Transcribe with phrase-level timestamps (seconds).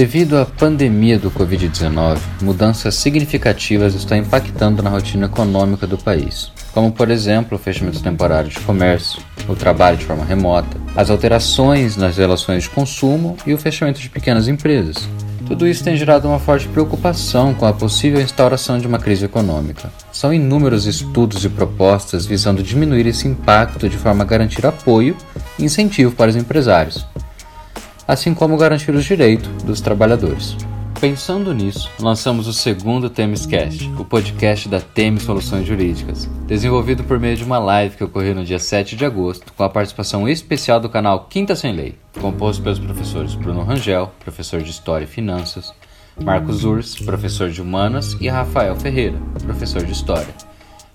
[0.00, 6.90] Devido à pandemia do Covid-19, mudanças significativas estão impactando na rotina econômica do país, como
[6.90, 12.16] por exemplo o fechamento temporário de comércio, o trabalho de forma remota, as alterações nas
[12.16, 15.06] relações de consumo e o fechamento de pequenas empresas.
[15.46, 19.92] Tudo isso tem gerado uma forte preocupação com a possível instauração de uma crise econômica.
[20.10, 25.14] São inúmeros estudos e propostas visando diminuir esse impacto de forma a garantir apoio
[25.58, 27.04] e incentivo para os empresários,
[28.10, 30.56] assim como garantir os direitos dos trabalhadores.
[31.00, 37.36] Pensando nisso, lançamos o segundo Temescast, o podcast da Temes Soluções Jurídicas, desenvolvido por meio
[37.36, 40.90] de uma live que ocorreu no dia 7 de agosto, com a participação especial do
[40.90, 45.72] canal Quinta Sem Lei, composto pelos professores Bruno Rangel, professor de História e Finanças,
[46.20, 50.34] Marcos Urs, professor de Humanas, e Rafael Ferreira, professor de História.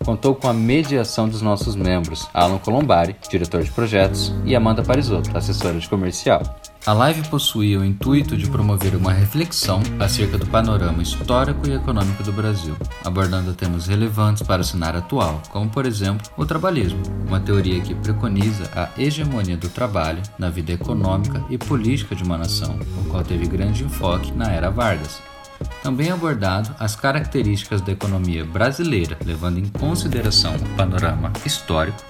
[0.04, 5.36] Contou com a mediação dos nossos membros, Alan Colombari, diretor de projetos, e Amanda Parisotto,
[5.36, 6.44] assessora de comercial.
[6.86, 12.22] A live possuía o intuito de promover uma reflexão acerca do panorama histórico e econômico
[12.22, 17.40] do Brasil, abordando temas relevantes para o cenário atual, como por exemplo o trabalhismo, uma
[17.40, 22.78] teoria que preconiza a hegemonia do trabalho na vida econômica e política de uma nação,
[23.04, 25.20] o qual teve grande enfoque na era Vargas.
[25.82, 32.04] Também abordado as características da economia brasileira, levando em consideração o panorama histórico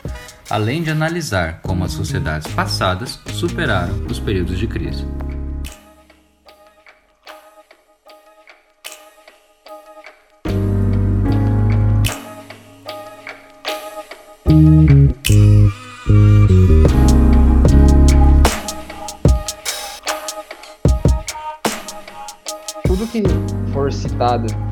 [0.49, 5.05] além de analisar como as sociedades passadas superaram os períodos de crise.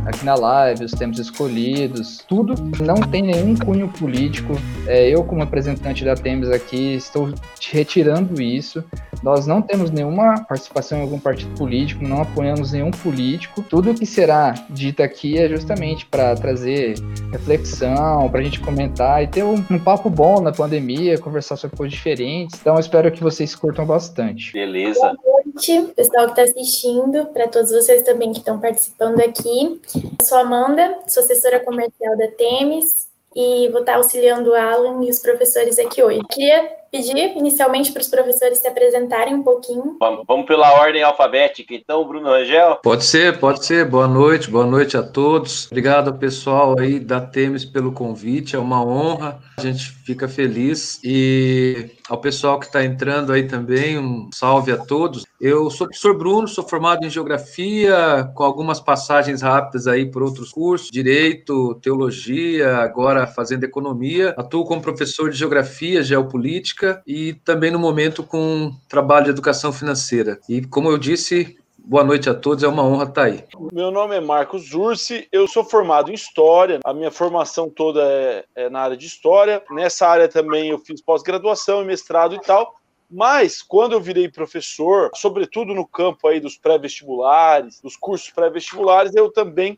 [0.05, 4.53] Aqui na live, os temas escolhidos, tudo não tem nenhum cunho político.
[4.87, 7.33] É, eu, como representante da Temes aqui, estou
[7.71, 8.83] retirando isso.
[9.21, 13.63] Nós não temos nenhuma participação em algum partido político, não apoiamos nenhum político.
[13.63, 16.95] Tudo que será dito aqui é justamente para trazer
[17.31, 21.77] reflexão, para a gente comentar e ter um, um, papo bom na pandemia, conversar sobre
[21.77, 22.59] coisas diferentes.
[22.59, 24.51] Então, eu espero que vocês curtam bastante.
[24.51, 25.15] Beleza.
[25.53, 29.79] Boa noite, pessoal que está assistindo, para todos vocês também que estão participando aqui.
[29.95, 35.11] Eu sou Amanda, sou assessora comercial da Temes e vou estar auxiliando o Alan e
[35.11, 36.21] os professores aqui hoje.
[36.31, 39.97] Queria pedir inicialmente para os professores se apresentarem um pouquinho.
[39.99, 42.79] Vamos, vamos pela ordem alfabética, então, Bruno Rangel?
[42.83, 43.85] Pode ser, pode ser.
[43.85, 45.67] Boa noite, boa noite a todos.
[45.67, 49.39] Obrigado ao pessoal aí da Temes pelo convite, é uma honra.
[49.57, 54.77] A gente fica feliz e ao pessoal que está entrando aí também, um salve a
[54.77, 55.25] todos.
[55.39, 60.21] Eu sou o professor Bruno, sou formado em Geografia, com algumas passagens rápidas aí por
[60.21, 64.33] outros cursos, Direito, Teologia, agora fazendo Economia.
[64.37, 70.39] Atuo como professor de Geografia, Geopolítica, e também no momento com trabalho de educação financeira.
[70.47, 73.43] E como eu disse, Boa noite a todos, é uma honra estar aí.
[73.73, 78.45] Meu nome é Marcos Ursi, eu sou formado em História, a minha formação toda é,
[78.55, 79.61] é na área de História.
[79.69, 82.73] Nessa área também eu fiz pós-graduação e mestrado e tal,
[83.11, 89.29] mas quando eu virei professor, sobretudo no campo aí dos pré-vestibulares, dos cursos pré-vestibulares, eu
[89.29, 89.77] também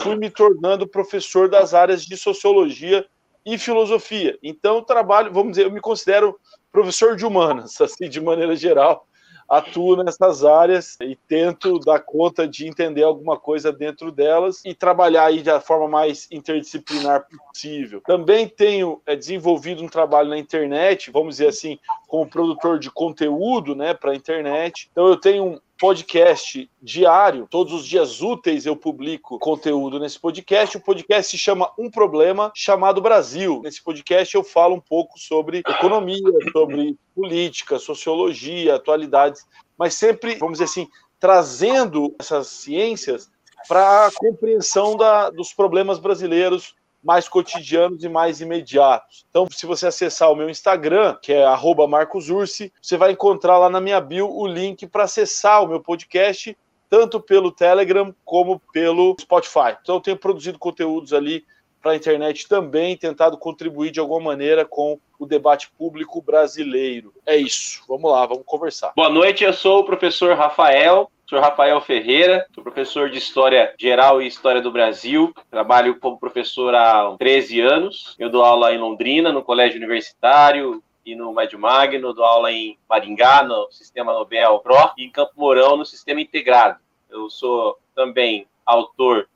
[0.00, 3.04] fui me tornando professor das áreas de Sociologia
[3.44, 4.38] e filosofia.
[4.40, 6.38] Então, trabalho, vamos dizer, eu me considero
[6.70, 9.04] professor de humanas, assim, de maneira geral,
[9.50, 15.24] atuo nessas áreas e tento dar conta de entender alguma coisa dentro delas e trabalhar
[15.26, 18.00] aí da forma mais interdisciplinar possível.
[18.06, 23.74] Também tenho é, desenvolvido um trabalho na internet, vamos dizer assim, como produtor de conteúdo,
[23.74, 24.88] né, para a internet.
[24.92, 27.48] Então eu tenho podcast diário.
[27.50, 30.76] Todos os dias úteis eu publico conteúdo nesse podcast.
[30.76, 33.62] O podcast se chama Um Problema Chamado Brasil.
[33.64, 36.20] Nesse podcast eu falo um pouco sobre economia,
[36.52, 39.46] sobre política, sociologia, atualidades,
[39.78, 40.86] mas sempre, vamos dizer assim,
[41.18, 43.30] trazendo essas ciências
[43.66, 49.24] para a compreensão da, dos problemas brasileiros mais cotidianos e mais imediatos.
[49.30, 51.44] Então, se você acessar o meu Instagram, que é
[51.88, 56.56] @marcosursi, você vai encontrar lá na minha bio o link para acessar o meu podcast,
[56.88, 59.76] tanto pelo Telegram como pelo Spotify.
[59.80, 61.44] Então, eu tenho produzido conteúdos ali
[61.80, 67.12] para a internet também, tentado contribuir de alguma maneira com o debate público brasileiro.
[67.24, 67.82] É isso.
[67.88, 68.92] Vamos lá, vamos conversar.
[68.94, 71.10] Boa noite, eu sou o professor Rafael.
[71.30, 75.32] Sou Rafael Ferreira, sou professor de História Geral e História do Brasil.
[75.48, 78.16] Trabalho como professor há 13 anos.
[78.18, 82.76] Eu dou aula em Londrina, no Colégio Universitário, e no Med Magno, dou aula em
[82.88, 86.80] Maringá, no Sistema Nobel Pro, e em Campo Mourão, no Sistema Integrado.
[87.08, 89.28] Eu sou também autor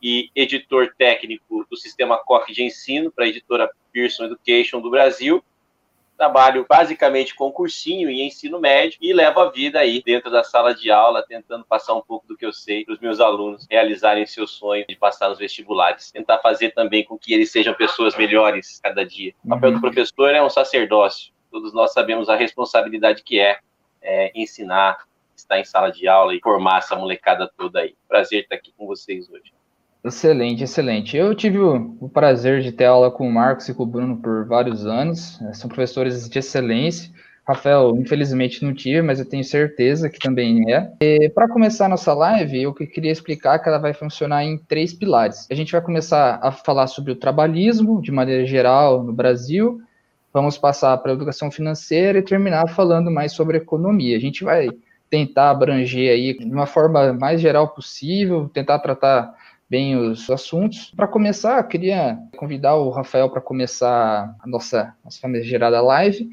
[0.00, 5.42] e editor técnico do Sistema COC de Ensino para a editora Pearson Education do Brasil
[6.22, 10.72] trabalho basicamente com cursinho e ensino médio e levo a vida aí dentro da sala
[10.72, 14.24] de aula, tentando passar um pouco do que eu sei para os meus alunos realizarem
[14.24, 16.12] seu sonho de passar nos vestibulares.
[16.12, 19.34] Tentar fazer também com que eles sejam pessoas melhores cada dia.
[19.44, 19.80] O papel do uhum.
[19.80, 21.32] professor é um sacerdócio.
[21.50, 23.58] Todos nós sabemos a responsabilidade que é,
[24.00, 24.98] é ensinar,
[25.34, 27.96] estar em sala de aula e formar essa molecada toda aí.
[28.06, 29.52] Prazer estar aqui com vocês hoje.
[30.04, 31.16] Excelente, excelente.
[31.16, 34.16] Eu tive o, o, prazer de ter aula com o Marcos e com o Bruno
[34.16, 35.40] por vários anos.
[35.42, 37.12] É, são professores de excelência.
[37.46, 41.28] Rafael, infelizmente não tive, mas eu tenho certeza que também é.
[41.28, 45.46] Para começar nossa live, eu queria explicar que ela vai funcionar em três pilares.
[45.50, 49.80] A gente vai começar a falar sobre o trabalhismo, de maneira geral, no Brasil.
[50.32, 54.16] Vamos passar para a educação financeira e terminar falando mais sobre economia.
[54.16, 54.68] A gente vai
[55.10, 59.34] tentar abranger aí de uma forma mais geral possível, tentar tratar
[59.72, 60.92] bem os assuntos.
[60.94, 66.28] Para começar, queria convidar o Rafael para começar a nossa, nossa gerada live,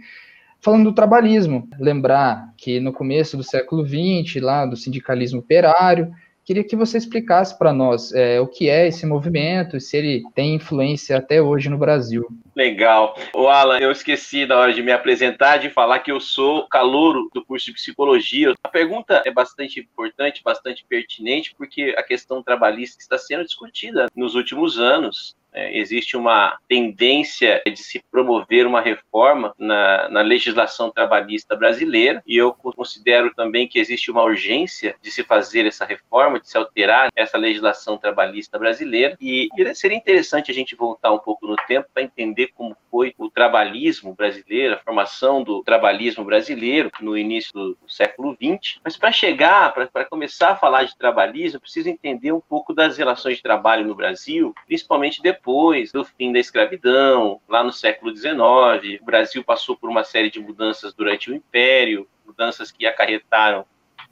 [0.60, 1.66] falando do trabalhismo.
[1.80, 6.14] Lembrar que no começo do século XX, lá do sindicalismo operário,
[6.50, 10.24] Queria que você explicasse para nós é, o que é esse movimento e se ele
[10.34, 12.28] tem influência até hoje no Brasil.
[12.56, 13.16] Legal.
[13.36, 17.30] O Alan, eu esqueci na hora de me apresentar de falar que eu sou calouro
[17.36, 18.56] do curso de psicologia.
[18.64, 24.34] A pergunta é bastante importante, bastante pertinente, porque a questão trabalhista está sendo discutida nos
[24.34, 25.36] últimos anos.
[25.52, 32.38] É, existe uma tendência de se promover uma reforma na, na, legislação trabalhista brasileira e
[32.38, 37.10] eu considero também que existe uma urgência de se fazer essa reforma, de se alterar
[37.16, 42.04] essa legislação trabalhista brasileira e, seria interessante a gente voltar um pouco no tempo para
[42.04, 47.90] entender como foi o trabalhismo brasileiro, a formação do trabalhismo brasileiro no início do, do
[47.90, 48.80] século XX.
[48.84, 53.38] Mas para chegar, para começar a falar de trabalhismo, preciso entender um pouco das relações
[53.38, 59.02] de trabalho no Brasil, principalmente depois depois do fim da escravidão, lá no século XIX.
[59.02, 63.66] O Brasil passou por uma série de mudanças durante o Império, mudanças que acarretaram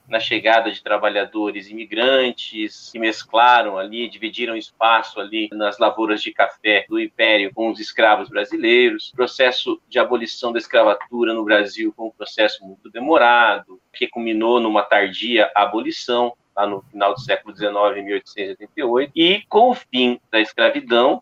[0.08, 6.86] na chegada de trabalhadores imigrantes, que mesclaram ali, dividiram espaço ali nas lavouras de café
[6.88, 9.10] do Império com os escravos brasileiros.
[9.12, 14.62] O processo de abolição da escravatura no Brasil foi um processo muito demorado, que culminou
[14.62, 20.20] numa tardia abolição lá no final do século XIX, em 1888, e com o fim
[20.32, 21.22] da escravidão,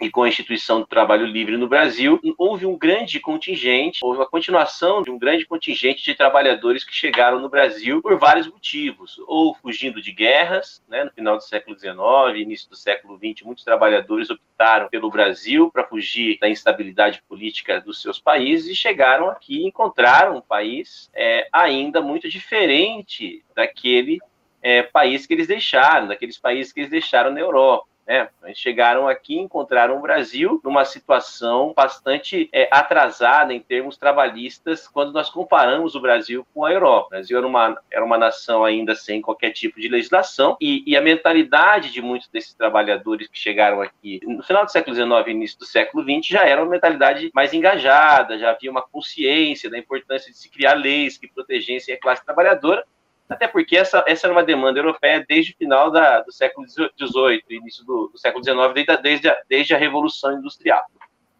[0.00, 4.28] e com a instituição do trabalho livre no Brasil, houve um grande contingente, houve uma
[4.28, 9.54] continuação de um grande contingente de trabalhadores que chegaram no Brasil por vários motivos, ou
[9.54, 11.96] fugindo de guerras, né, no final do século XIX,
[12.36, 18.02] início do século XX, muitos trabalhadores optaram pelo Brasil para fugir da instabilidade política dos
[18.02, 24.20] seus países e chegaram aqui e encontraram um país é, ainda muito diferente daquele
[24.62, 27.86] é, país que eles deixaram, daqueles países que eles deixaram na Europa.
[28.06, 28.28] Né?
[28.44, 35.12] Eles chegaram aqui encontraram o Brasil numa situação bastante é, atrasada em termos trabalhistas quando
[35.12, 37.06] nós comparamos o Brasil com a Europa.
[37.06, 40.96] O Brasil era uma, era uma nação ainda sem qualquer tipo de legislação e, e
[40.96, 45.30] a mentalidade de muitos desses trabalhadores que chegaram aqui no final do século XIX e
[45.30, 49.78] início do século XX já era uma mentalidade mais engajada, já havia uma consciência da
[49.78, 52.84] importância de se criar leis que protegessem a classe trabalhadora
[53.28, 57.42] até porque essa, essa era uma demanda europeia desde o final da, do século XVIII,
[57.50, 60.82] início do, do século XIX, desde, desde, a, desde a Revolução Industrial.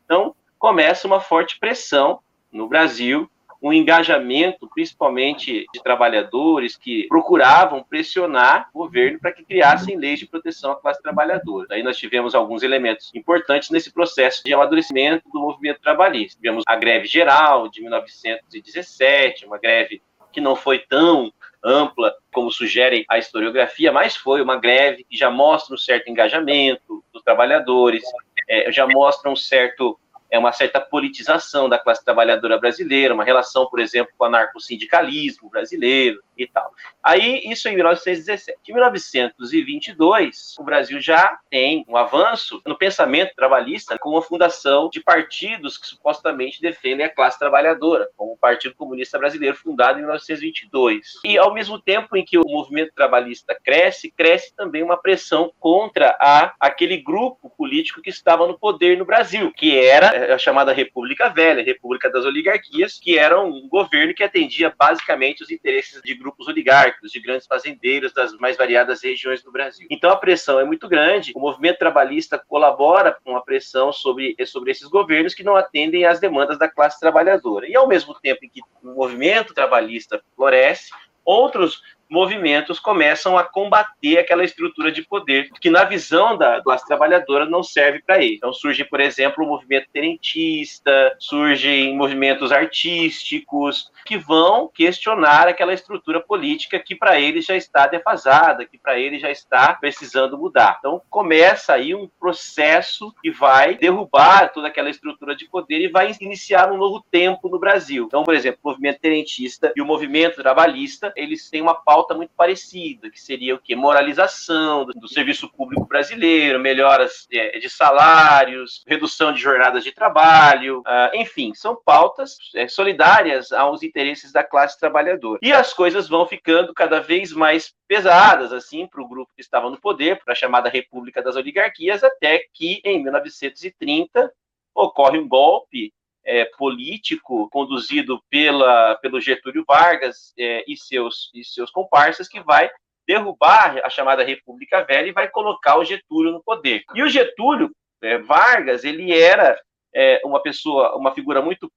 [0.04, 2.20] Então, começa uma forte pressão
[2.52, 3.30] no Brasil,
[3.62, 10.26] um engajamento, principalmente de trabalhadores que procuravam pressionar o governo para que criassem leis de
[10.26, 11.68] proteção à classe trabalhadora.
[11.70, 16.38] Aí nós tivemos alguns elementos importantes nesse processo de amadurecimento do movimento trabalhista.
[16.40, 21.32] Tivemos a greve geral de 1917, uma greve que não foi tão
[21.66, 27.02] ampla, como sugere a historiografia, mas foi uma greve que já mostra um certo engajamento
[27.12, 28.02] dos trabalhadores,
[28.49, 29.99] é, já mostra um certo
[30.30, 35.49] é uma certa politização da classe trabalhadora brasileira, uma relação, por exemplo, com o anarcossindicalismo
[35.49, 36.73] brasileiro e tal.
[37.02, 38.58] Aí, isso em 1917.
[38.68, 45.00] Em 1922, o Brasil já tem um avanço no pensamento trabalhista com a fundação de
[45.00, 51.18] partidos que supostamente defendem a classe trabalhadora, como Partido Comunista Brasileiro, fundado em 1922.
[51.24, 56.16] E, ao mesmo tempo em que o movimento trabalhista cresce, cresce também uma pressão contra
[56.20, 60.72] a, aquele grupo político que estava no poder no Brasil, que era é, a chamada
[60.72, 66.14] República Velha, República das Oligarquias, que era um governo que atendia basicamente os interesses de
[66.14, 69.88] grupos oligárquicos, de grandes fazendeiros das mais variadas regiões do Brasil.
[69.90, 74.70] Então a pressão é muito grande, o movimento trabalhista colabora com a pressão sobre, sobre
[74.70, 77.68] esses governos que não atendem às demandas da classe trabalhadora.
[77.68, 80.90] E ao mesmo tempo em que o movimento trabalhista floresce,
[81.25, 87.44] outros movimentos começam a combater aquela estrutura de poder que, na visão da classe trabalhadora,
[87.44, 88.36] não serve para ele.
[88.36, 96.20] Então, surge, por exemplo, o movimento tenentista, surgem movimentos artísticos que vão questionar aquela estrutura
[96.20, 100.76] política que, para ele, já está defasada, que, para ele, já está precisando mudar.
[100.78, 106.14] Então, começa aí um processo que vai derrubar toda aquela estrutura de poder e vai
[106.20, 108.04] iniciar um novo tempo no Brasil.
[108.06, 112.32] Então, por exemplo, o movimento tenentista e o movimento trabalhista, eles têm uma pauta muito
[112.36, 113.74] parecida, que seria o quê?
[113.74, 120.80] Moralização do, do serviço público brasileiro, melhoras é, de, salários, redução de jornadas de trabalho,
[120.80, 125.38] uh, enfim, são pautas é, solidárias aos interesses da classe trabalhadora.
[125.42, 129.70] E as coisas vão ficando cada vez mais pesadas, assim, para o grupo que estava
[129.70, 134.32] no poder, para a chamada República das Oligarquias, até que, em 1930,
[134.74, 135.92] ocorre um golpe
[136.26, 142.68] é, político conduzido pela, pelo Getúlio Vargas é, e, seus, e seus comparsas que vai
[143.06, 146.83] derrubar a chamada República Velha e vai colocar o Getúlio no poder.
[146.95, 147.71] E o Getúlio
[148.02, 149.56] é, Vargas, ele era
[149.95, 151.71] é, uma pessoa, uma figura muito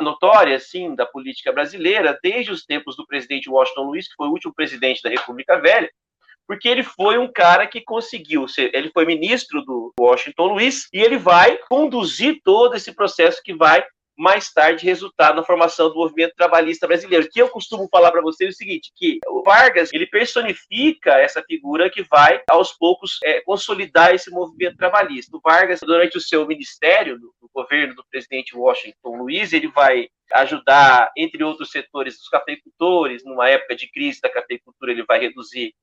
[0.00, 4.32] notória, assim, da política brasileira, desde os tempos do presidente Washington Luiz, que foi o
[4.32, 5.90] último presidente da República Velha,
[6.50, 10.98] porque ele foi um cara que conseguiu ser, ele foi ministro do Washington Luiz e
[10.98, 13.84] ele vai conduzir todo esse processo que vai
[14.18, 17.28] mais tarde resultar na formação do movimento trabalhista brasileiro.
[17.30, 21.88] Que eu costumo falar para vocês o seguinte, que o Vargas ele personifica essa figura
[21.88, 25.36] que vai aos poucos é, consolidar esse movimento trabalhista.
[25.36, 30.08] O Vargas durante o seu ministério no, no governo do presidente Washington Luiz ele vai
[30.32, 33.24] ajudar, entre outros setores, os cafeicultores.
[33.24, 35.74] Numa época de crise da cafeicultura, ele vai reduzir,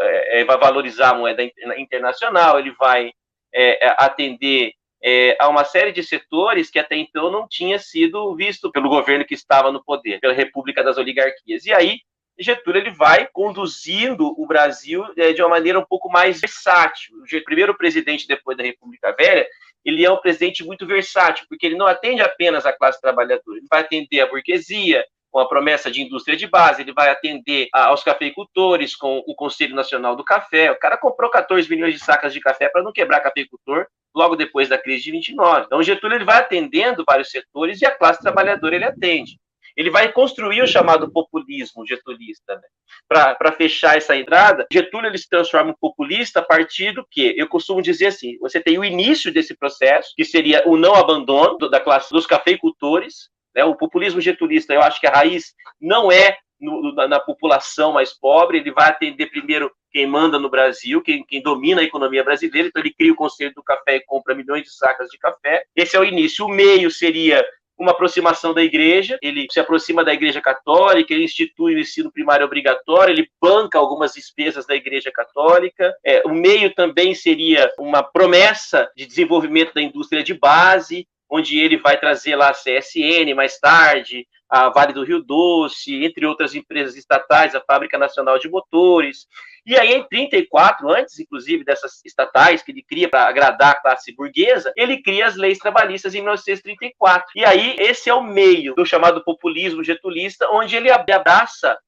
[0.00, 1.42] é, é, vai valorizar a moeda
[1.76, 3.12] internacional, ele vai
[3.54, 8.70] é, atender é, a uma série de setores que até então não tinha sido visto
[8.70, 11.64] pelo governo que estava no poder, pela República das Oligarquias.
[11.64, 12.00] E aí,
[12.38, 17.16] Getúlio ele vai conduzindo o Brasil é, de uma maneira um pouco mais versátil.
[17.16, 19.46] O primeiro presidente depois da República Velha,
[19.84, 23.66] ele é um presidente muito versátil, porque ele não atende apenas a classe trabalhadora, ele
[23.68, 28.02] vai atender a burguesia, com a promessa de indústria de base, ele vai atender aos
[28.02, 30.70] cafeicultores com o Conselho Nacional do Café.
[30.70, 34.68] O cara comprou 14 milhões de sacas de café para não quebrar cafeicultor logo depois
[34.68, 35.66] da crise de 29.
[35.66, 39.38] Então, Getúlio ele vai atendendo vários setores e a classe trabalhadora ele atende.
[39.76, 42.56] Ele vai construir o chamado populismo getulista.
[42.56, 42.62] Né?
[43.06, 47.32] Para fechar essa entrada, Getúlio ele se transforma em populista a partir do que?
[47.36, 51.70] Eu costumo dizer assim: você tem o início desse processo, que seria o não abandono
[51.70, 53.64] da classe dos cafeicultores, né?
[53.64, 58.12] O populismo getulista, eu acho que a raiz não é no, na, na, população mais
[58.12, 62.68] pobre, ele vai atender primeiro quem manda no Brasil, quem, quem, domina a economia brasileira,
[62.68, 65.64] então ele cria o Conselho do Café e compra milhões de sacas de café.
[65.74, 66.44] Esse é o início.
[66.44, 67.44] O meio seria
[67.78, 72.44] uma aproximação da igreja, ele se aproxima da igreja católica, ele institui o ensino primário
[72.44, 75.94] obrigatório, ele banca algumas despesas da igreja católica.
[76.04, 81.76] É, o meio também seria uma promessa de desenvolvimento da indústria de base, onde ele
[81.76, 86.96] vai trazer lá a CSN mais tarde, a Vale do Rio Doce, entre outras empresas
[86.96, 89.26] estatais, a Fábrica Nacional de Motores.
[89.66, 94.14] E aí, em 34, antes, inclusive, dessas estatais que ele cria para agradar a classe
[94.14, 97.26] burguesa, ele cria as leis trabalhistas em 1934.
[97.36, 101.78] E aí, esse é o meio do chamado populismo getulista, onde ele abraça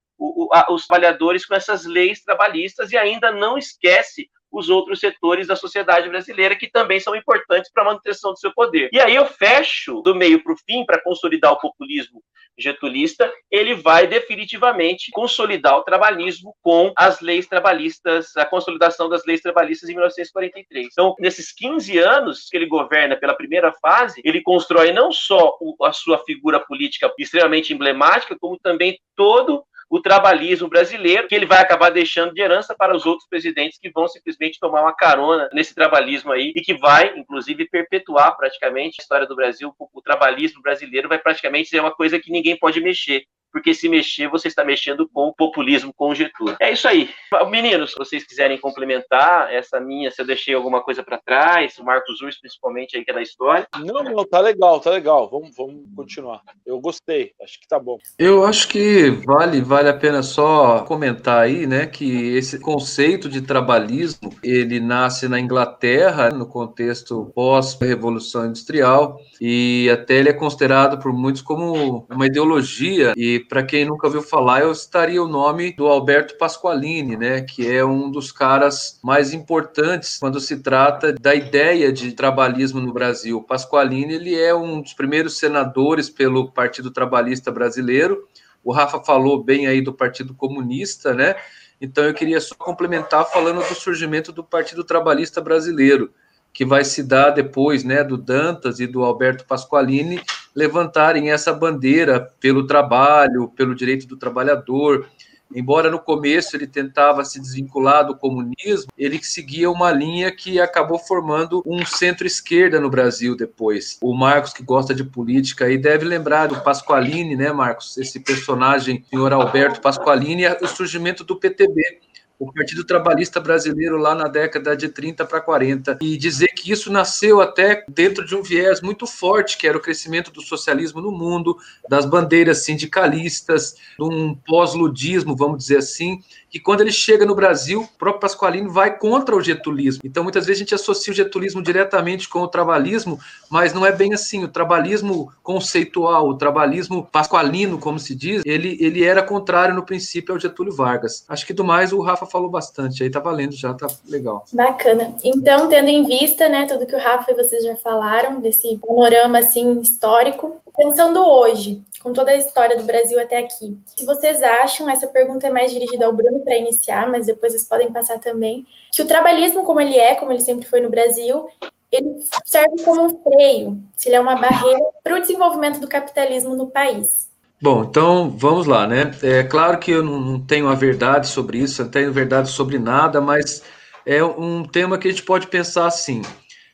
[0.68, 6.08] os trabalhadores com essas leis trabalhistas e ainda não esquece os outros setores da sociedade
[6.08, 8.90] brasileira que também são importantes para a manutenção do seu poder.
[8.92, 12.22] E aí eu fecho do meio para o fim para consolidar o populismo
[12.58, 19.40] getulista, ele vai definitivamente consolidar o trabalhismo com as leis trabalhistas, a consolidação das leis
[19.40, 20.88] trabalhistas em 1943.
[20.92, 25.92] Então, nesses 15 anos que ele governa pela primeira fase, ele constrói não só a
[25.92, 31.90] sua figura política extremamente emblemática, como também todo o trabalhismo brasileiro, que ele vai acabar
[31.90, 36.30] deixando de herança para os outros presidentes que vão simplesmente tomar uma carona nesse trabalhismo
[36.30, 39.74] aí e que vai, inclusive, perpetuar praticamente a história do Brasil.
[39.92, 44.28] O trabalhismo brasileiro vai praticamente ser uma coisa que ninguém pode mexer porque se mexer,
[44.28, 46.56] você está mexendo com o populismo, com o Getúlio.
[46.60, 47.10] É isso aí.
[47.48, 51.84] Meninos, se vocês quiserem complementar essa minha, se eu deixei alguma coisa para trás, o
[51.84, 53.66] Marcos Urs, principalmente, aí que é da história.
[53.78, 55.28] Não, não, tá legal, tá legal.
[55.30, 56.42] Vamos, vamos continuar.
[56.64, 57.98] Eu gostei, acho que tá bom.
[58.18, 63.40] Eu acho que vale, vale a pena só comentar aí, né, que esse conceito de
[63.40, 71.12] trabalhismo, ele nasce na Inglaterra, no contexto pós-revolução industrial, e até ele é considerado por
[71.12, 75.86] muitos como uma ideologia e para quem nunca ouviu falar, eu estaria o nome do
[75.86, 81.92] Alberto Pasqualini, né, que é um dos caras mais importantes quando se trata da ideia
[81.92, 83.42] de trabalhismo no Brasil.
[83.42, 88.26] Pasqualini ele é um dos primeiros senadores pelo Partido Trabalhista Brasileiro,
[88.62, 91.34] O Rafa falou bem aí do Partido Comunista, né?
[91.80, 96.12] Então eu queria só complementar falando do surgimento do Partido Trabalhista Brasileiro,
[96.52, 100.20] que vai se dar depois, né, do Dantas e do Alberto Pasqualini
[100.54, 105.06] levantarem essa bandeira pelo trabalho, pelo direito do trabalhador,
[105.54, 110.98] Embora no começo ele tentava se desvincular do comunismo, ele seguia uma linha que acabou
[110.98, 113.98] formando um centro-esquerda no Brasil depois.
[114.00, 117.98] O Marcos, que gosta de política, aí deve lembrar do Pasqualini, né, Marcos?
[117.98, 122.00] Esse personagem, senhor Alberto Pasqualini, o surgimento do PTB
[122.40, 126.90] o Partido Trabalhista Brasileiro lá na década de 30 para 40 e dizer que isso
[126.90, 131.12] nasceu até dentro de um viés muito forte, que era o crescimento do socialismo no
[131.12, 137.34] mundo, das bandeiras sindicalistas, de um pós-ludismo, vamos dizer assim, que quando ele chega no
[137.34, 140.00] Brasil, o próprio Pasqualini vai contra o getulismo.
[140.04, 143.92] Então, muitas vezes a gente associa o getulismo diretamente com o trabalhismo, mas não é
[143.92, 144.42] bem assim.
[144.42, 150.34] O trabalhismo conceitual, o trabalhismo pasqualino, como se diz, ele, ele era contrário no princípio
[150.34, 151.24] ao Getúlio Vargas.
[151.28, 154.44] Acho que do mais o Rafa falou bastante, aí tá valendo já, tá legal.
[154.52, 155.14] Bacana.
[155.24, 159.38] Então, tendo em vista, né, tudo que o Rafa e vocês já falaram, desse panorama,
[159.38, 164.88] assim, histórico, pensando hoje, com toda a história do Brasil até aqui, se vocês acham,
[164.88, 168.66] essa pergunta é mais dirigida ao Bruno para iniciar, mas depois vocês podem passar também,
[168.92, 171.48] que o trabalhismo como ele é, como ele sempre foi no Brasil,
[171.90, 176.54] ele serve como um freio, se ele é uma barreira para o desenvolvimento do capitalismo
[176.54, 177.29] no país.
[177.62, 179.10] Bom, então vamos lá, né?
[179.22, 183.20] É claro que eu não tenho a verdade sobre isso, não tenho verdade sobre nada,
[183.20, 183.62] mas
[184.06, 186.22] é um tema que a gente pode pensar assim.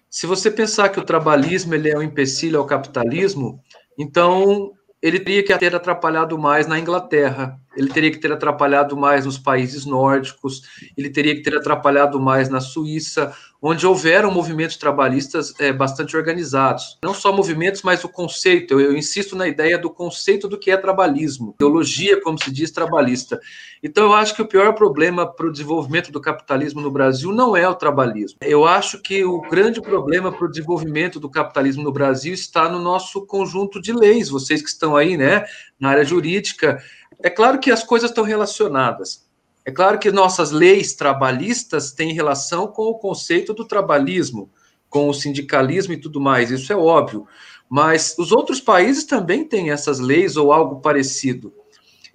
[0.08, 3.60] Se você pensar que o trabalhismo ele é um empecilho ao capitalismo,
[3.98, 4.70] então
[5.02, 9.38] ele teria que ter atrapalhado mais na Inglaterra, ele teria que ter atrapalhado mais nos
[9.38, 10.62] países nórdicos,
[10.96, 16.98] ele teria que ter atrapalhado mais na Suíça, onde houveram movimentos trabalhistas é, bastante organizados.
[17.02, 18.74] Não só movimentos, mas o conceito.
[18.74, 22.70] Eu, eu, insisto na ideia do conceito do que é trabalhismo, ideologia, como se diz,
[22.70, 23.40] trabalhista.
[23.82, 27.56] Então, eu acho que o pior problema para o desenvolvimento do capitalismo no Brasil não
[27.56, 28.38] é o trabalhismo.
[28.42, 32.78] Eu acho que o grande problema para o desenvolvimento do capitalismo no Brasil está no
[32.78, 34.28] nosso conjunto de leis.
[34.28, 35.44] Vocês que estão aí, né,
[35.78, 36.82] na área jurídica,
[37.22, 39.26] é claro que as coisas estão relacionadas.
[39.64, 44.50] É claro que nossas leis trabalhistas têm relação com o conceito do trabalhismo,
[44.88, 47.26] com o sindicalismo e tudo mais, isso é óbvio.
[47.68, 51.52] Mas os outros países também têm essas leis ou algo parecido.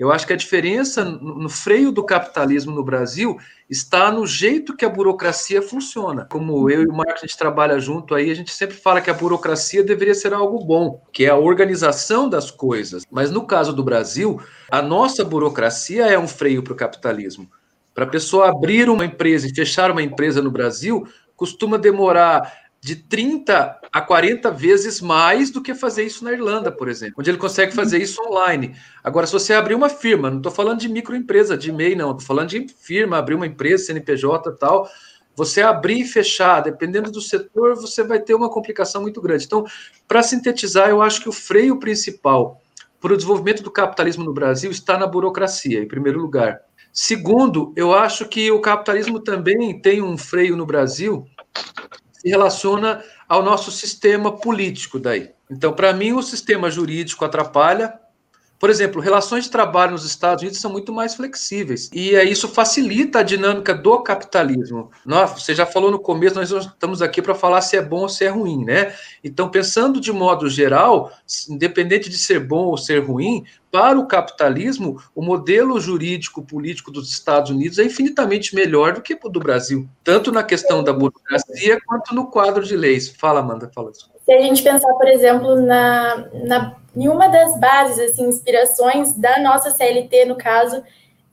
[0.01, 3.37] Eu acho que a diferença no freio do capitalismo no Brasil
[3.69, 6.25] está no jeito que a burocracia funciona.
[6.31, 9.11] Como eu e o Marcos a gente trabalha junto aí, a gente sempre fala que
[9.11, 13.05] a burocracia deveria ser algo bom, que é a organização das coisas.
[13.11, 17.47] Mas no caso do Brasil, a nossa burocracia é um freio para o capitalismo.
[17.93, 22.95] Para a pessoa abrir uma empresa e fechar uma empresa no Brasil, costuma demorar de
[22.95, 27.37] 30 a 40 vezes mais do que fazer isso na Irlanda, por exemplo, onde ele
[27.37, 28.75] consegue fazer isso online.
[29.03, 32.25] Agora, se você abrir uma firma, não estou falando de microempresa, de MEI, não, estou
[32.25, 34.89] falando de firma, abrir uma empresa, CNPJ tal,
[35.35, 39.45] você abrir e fechar, dependendo do setor, você vai ter uma complicação muito grande.
[39.45, 39.63] Então,
[40.07, 42.59] para sintetizar, eu acho que o freio principal
[42.99, 46.61] para o desenvolvimento do capitalismo no Brasil está na burocracia, em primeiro lugar.
[46.91, 51.25] Segundo, eu acho que o capitalismo também tem um freio no Brasil
[52.21, 55.31] se relaciona ao nosso sistema político daí.
[55.49, 57.99] Então, para mim, o sistema jurídico atrapalha.
[58.59, 61.89] Por exemplo, relações de trabalho nos Estados Unidos são muito mais flexíveis.
[61.91, 64.91] E é, isso facilita a dinâmica do capitalismo.
[65.03, 68.09] Nós, você já falou no começo, nós estamos aqui para falar se é bom ou
[68.09, 68.93] se é ruim, né?
[69.23, 71.11] Então, pensando de modo geral,
[71.49, 77.09] independente de ser bom ou ser ruim, para o capitalismo, o modelo jurídico político dos
[77.09, 81.79] Estados Unidos é infinitamente melhor do que o do Brasil, tanto na questão da burocracia
[81.87, 83.09] quanto no quadro de leis.
[83.09, 84.11] Fala, Amanda, fala isso.
[84.25, 89.39] Se a gente pensar, por exemplo, na, na, em uma das bases, assim, inspirações da
[89.39, 90.83] nossa CLT, no caso,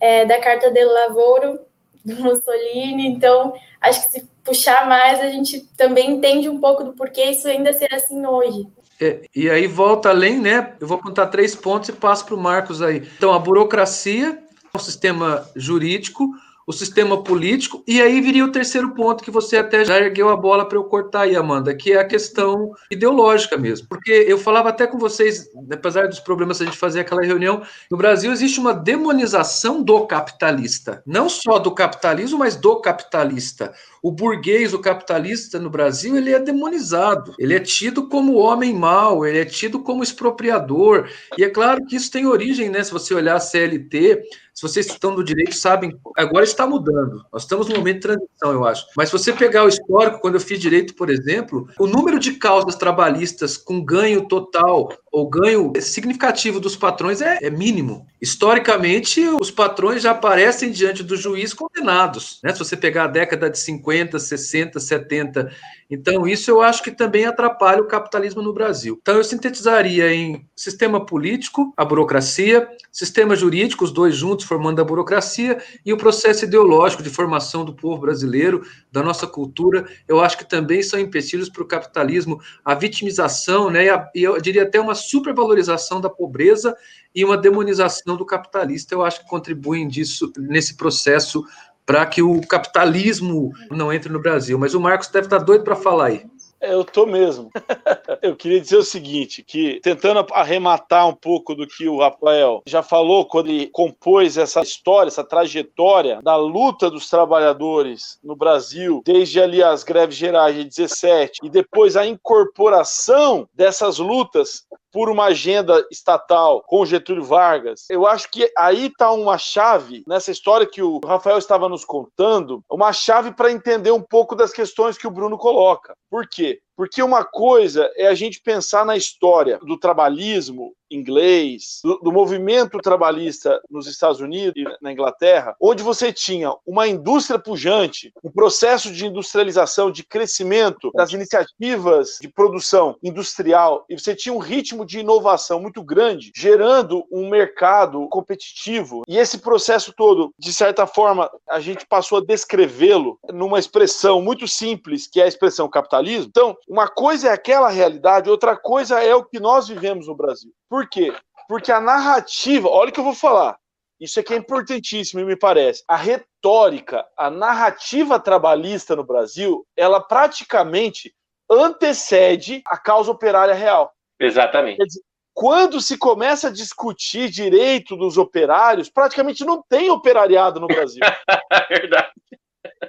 [0.01, 1.59] é, da Carta del Lavoro,
[2.05, 6.92] do Mussolini, então, acho que se puxar mais, a gente também entende um pouco do
[6.92, 8.66] porquê isso ainda ser assim hoje.
[9.00, 10.74] É, e aí volta além, né?
[10.80, 13.08] Eu vou contar três pontos e passo para o Marcos aí.
[13.16, 14.38] Então, a burocracia,
[14.74, 16.30] o sistema jurídico,
[16.68, 20.37] o sistema político, e aí viria o terceiro ponto que você até já ergueu a
[20.37, 23.88] bola para eu cortar aí, Amanda, que é a questão ideológica mesmo.
[23.88, 27.62] Porque eu falava até com vocês, apesar dos problemas que a gente fazia aquela reunião,
[27.90, 33.72] no Brasil existe uma demonização do capitalista, não só do capitalismo, mas do capitalista.
[34.02, 39.26] O burguês, o capitalista no Brasil, ele é demonizado, ele é tido como homem mau,
[39.26, 43.14] ele é tido como expropriador, e é claro que isso tem origem, né, se você
[43.14, 44.22] olhar a CLT,
[44.58, 47.24] se vocês estão no direito, sabem, agora está mudando.
[47.32, 48.87] Nós estamos num momento de transição, eu acho.
[48.96, 52.32] Mas se você pegar o histórico, quando eu fiz direito, por exemplo, o número de
[52.32, 58.08] causas trabalhistas com ganho total ou ganho significativo dos patrões é, é mínimo.
[58.20, 62.40] Historicamente, os patrões já aparecem diante do juiz condenados.
[62.42, 62.52] Né?
[62.52, 63.88] Se você pegar a década de 50,
[64.18, 65.51] 60, 70.
[65.90, 68.98] Então, isso eu acho que também atrapalha o capitalismo no Brasil.
[69.01, 74.85] Então, eu sintetizaria em sistema político, a burocracia, sistema jurídico, os dois juntos formando a
[74.85, 80.37] burocracia, e o processo ideológico de formação do povo brasileiro, da nossa cultura, eu acho
[80.37, 84.64] que também são empecilhos para o capitalismo, a vitimização, né, e, a, e eu diria
[84.64, 86.77] até uma supervalorização da pobreza
[87.14, 91.44] e uma demonização do capitalista, eu acho que contribuem disso nesse processo
[91.88, 94.59] para que o capitalismo não entre no Brasil.
[94.59, 96.22] Mas o Marcos deve estar doido para falar aí.
[96.61, 97.51] É, eu tô mesmo.
[98.20, 102.83] eu queria dizer o seguinte, que tentando arrematar um pouco do que o Rafael já
[102.83, 109.40] falou quando ele compôs essa história, essa trajetória da luta dos trabalhadores no Brasil, desde
[109.40, 115.87] ali as greves gerais de 17 e depois a incorporação dessas lutas por uma agenda
[115.90, 117.85] estatal com Getúlio Vargas.
[117.90, 122.62] Eu acho que aí está uma chave nessa história que o Rafael estava nos contando,
[122.70, 125.94] uma chave para entender um pouco das questões que o Bruno coloca.
[126.11, 126.61] Por quê?
[126.78, 132.78] Porque uma coisa é a gente pensar na história do trabalhismo inglês, do, do, movimento
[132.78, 138.92] trabalhista nos Estados Unidos e na Inglaterra, onde você tinha uma indústria pujante, um processo
[138.92, 145.00] de industrialização, de crescimento das iniciativas de produção industrial, e você tinha um ritmo de
[145.00, 149.02] inovação muito grande, gerando um mercado competitivo.
[149.06, 154.48] E esse processo todo, de certa forma, a gente passou a descrevê-lo numa expressão muito
[154.48, 156.28] simples, que é a expressão capitalismo.
[156.28, 160.52] Então, uma coisa é aquela realidade, outra coisa é o que nós vivemos no Brasil.
[160.68, 161.12] Por quê?
[161.48, 163.59] Porque a narrativa, olha o que eu vou falar.
[163.98, 165.83] Isso aqui é importantíssimo, me parece.
[165.88, 171.12] A retórica, a narrativa trabalhista no Brasil, ela praticamente
[171.50, 173.92] antecede a causa operária real.
[174.20, 174.85] Exatamente.
[174.85, 175.00] Dizer,
[175.35, 181.00] quando se começa a discutir direito dos operários, praticamente não tem operariado no Brasil.
[181.68, 182.12] Verdade.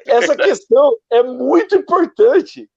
[0.06, 2.70] Essa questão é muito importante.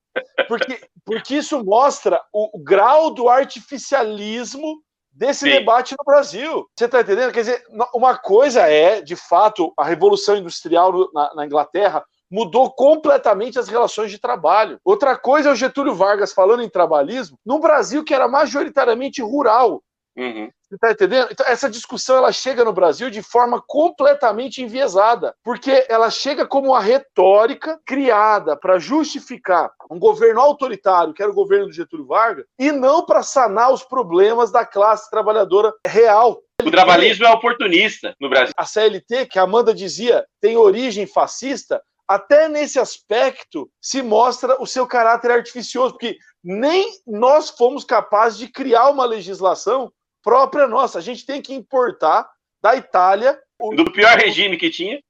[0.49, 5.51] Porque, porque isso mostra o, o grau do artificialismo desse Sim.
[5.51, 6.67] debate no Brasil.
[6.77, 7.33] Você está entendendo?
[7.33, 13.59] Quer dizer, uma coisa é, de fato, a Revolução Industrial na, na, Inglaterra mudou completamente
[13.59, 14.81] as relações de trabalho.
[14.85, 19.83] Outra coisa é o Getúlio Vargas falando em trabalhismo num Brasil que era majoritariamente rural.
[20.17, 20.51] Uhum.
[20.63, 21.29] Você está entendendo?
[21.31, 26.69] Então, essa discussão ela chega no Brasil de forma completamente enviesada, porque ela chega como
[26.69, 32.47] uma retórica criada para justificar um governo autoritário, que era o governo do Getúlio Vargas,
[32.59, 36.43] e não para sanar os problemas da classe trabalhadora real.
[36.63, 38.53] O trabalhismo é oportunista no Brasil.
[38.57, 44.67] A CLT, que a Amanda dizia, tem origem fascista, até nesse aspecto se mostra o
[44.67, 49.93] seu caráter artificioso, porque nem nós fomos capazes de criar uma legislação
[50.23, 50.99] própria nossa.
[50.99, 52.29] A gente tem que importar
[52.63, 53.39] da Itália.
[53.61, 53.75] O...
[53.75, 55.01] Do pior regime que tinha.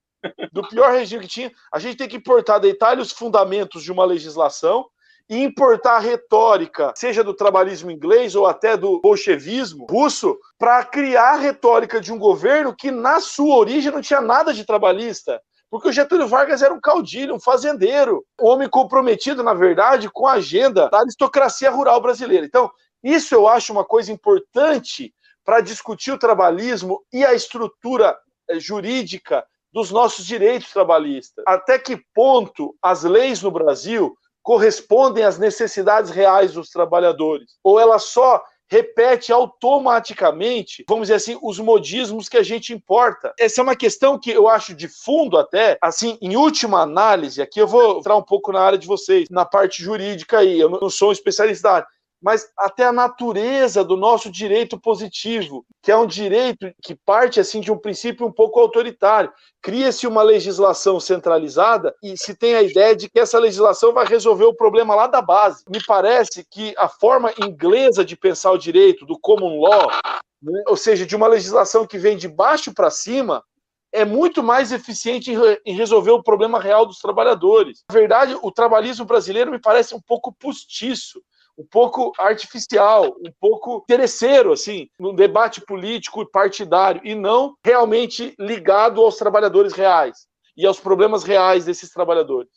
[0.52, 1.52] Do pior regime que tinha.
[1.72, 4.86] A gente tem que importar da Itália os fundamentos de uma legislação
[5.28, 11.34] e importar a retórica, seja do trabalhismo inglês ou até do bolchevismo russo, para criar
[11.34, 15.40] a retórica de um governo que, na sua origem, não tinha nada de trabalhista.
[15.70, 20.26] Porque o Getúlio Vargas era um caudilho, um fazendeiro, um homem comprometido, na verdade, com
[20.26, 22.44] a agenda da aristocracia rural brasileira.
[22.44, 22.70] Então,
[23.02, 28.16] isso eu acho uma coisa importante para discutir o trabalhismo e a estrutura
[28.48, 31.42] eh, jurídica dos nossos direitos trabalhistas.
[31.46, 37.56] Até que ponto as leis no Brasil correspondem às necessidades reais dos trabalhadores?
[37.64, 43.34] Ou elas só repete automaticamente, vamos dizer assim, os modismos que a gente importa.
[43.38, 47.60] Essa é uma questão que eu acho de fundo até, assim, em última análise, aqui
[47.60, 50.88] eu vou entrar um pouco na área de vocês, na parte jurídica aí, eu não
[50.88, 51.86] sou um especialista
[52.22, 57.60] mas até a natureza do nosso direito positivo, que é um direito que parte assim
[57.60, 59.32] de um princípio um pouco autoritário.
[59.60, 64.44] Cria-se uma legislação centralizada e se tem a ideia de que essa legislação vai resolver
[64.44, 65.64] o problema lá da base.
[65.68, 69.90] Me parece que a forma inglesa de pensar o direito, do common law,
[70.40, 73.42] né, ou seja, de uma legislação que vem de baixo para cima,
[73.92, 75.32] é muito mais eficiente
[75.66, 77.84] em, resolver o problema real dos trabalhadores.
[77.90, 81.20] Na verdade, o trabalhismo brasileiro me parece um pouco postiço
[81.58, 88.34] um pouco artificial, um pouco interesseiro, assim, no debate político e partidário, e não realmente
[88.38, 92.50] ligado aos trabalhadores reais e aos problemas reais desses trabalhadores.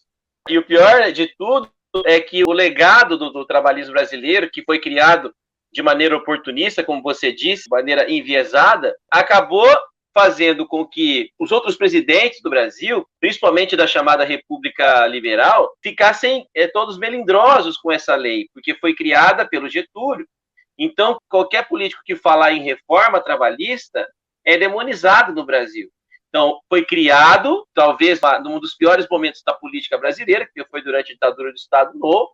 [0.49, 1.69] E o pior de tudo
[2.05, 5.33] é que o legado do, do trabalhismo brasileiro, que foi criado
[5.71, 9.69] de maneira oportunista, como você disse, de maneira enviesada, acabou
[10.15, 16.67] fazendo com que os outros presidentes do Brasil, principalmente da chamada República Liberal, ficassem é,
[16.67, 20.25] todos melindrosos com essa lei, porque foi criada pelo Getúlio.
[20.79, 24.07] Então, qualquer político que falar em reforma trabalhista
[24.45, 25.89] é demonizado no Brasil.
[26.29, 31.13] Então, foi criado, talvez num dos piores momentos da política brasileira, que foi durante a
[31.13, 32.31] ditadura do Estado Novo,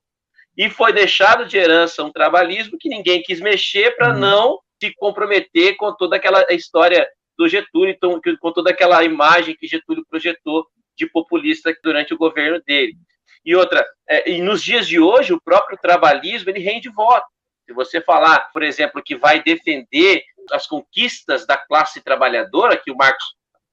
[0.55, 4.19] e foi deixado de herança um trabalhismo que ninguém quis mexer para uhum.
[4.19, 9.67] não se comprometer com toda aquela história do Getúlio, então, com toda aquela imagem que
[9.67, 10.65] Getúlio projetou
[10.95, 12.95] de populista durante o governo dele.
[13.43, 17.25] E outra, é, e nos dias de hoje, o próprio trabalhismo ele rende voto.
[17.65, 22.95] Se você falar, por exemplo, que vai defender as conquistas da classe trabalhadora, que o
[22.95, 23.23] Marcos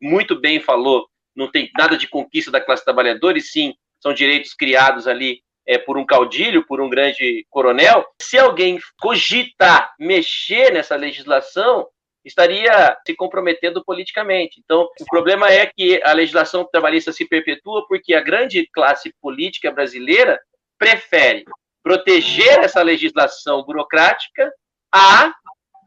[0.01, 4.55] muito bem falou, não tem nada de conquista da classe trabalhadora, e sim são direitos
[4.55, 8.07] criados ali é, por um caudilho, por um grande coronel.
[8.23, 11.87] Se alguém cogitar mexer nessa legislação,
[12.29, 14.61] estaria se comprometendo politicamente.
[14.65, 19.71] Então, o problema é que a legislação trabalhista se perpetua porque a grande classe política
[19.73, 20.41] brasileira
[20.79, 21.45] prefere
[21.83, 24.53] proteger essa legislação burocrática
[24.93, 25.33] a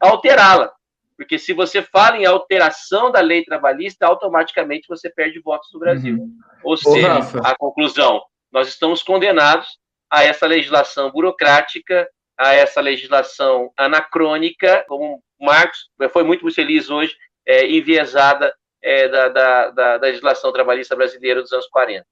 [0.00, 0.72] alterá-la.
[1.16, 6.16] Porque se você fala em alteração da lei trabalhista, automaticamente você perde votos no Brasil.
[6.16, 6.38] Uhum.
[6.64, 9.78] Ou seja, a conclusão, nós estamos condenados
[10.10, 17.14] a essa legislação burocrática, a essa legislação anacrônica, como Marcos foi muito feliz hoje,
[17.46, 22.06] é, enviesada é, da, da, da, da legislação trabalhista brasileira dos anos 40.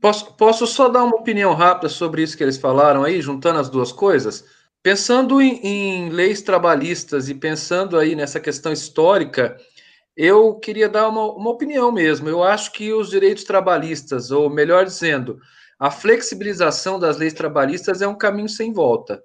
[0.00, 3.68] Posso, posso só dar uma opinião rápida sobre isso que eles falaram aí, juntando as
[3.68, 4.44] duas coisas?
[4.82, 9.56] Pensando em, em, leis trabalhistas e pensando aí nessa questão histórica,
[10.16, 12.28] eu queria dar uma, uma opinião mesmo.
[12.28, 15.38] Eu acho que os direitos trabalhistas, ou melhor dizendo,
[15.78, 19.22] a flexibilização das leis trabalhistas é um caminho sem volta.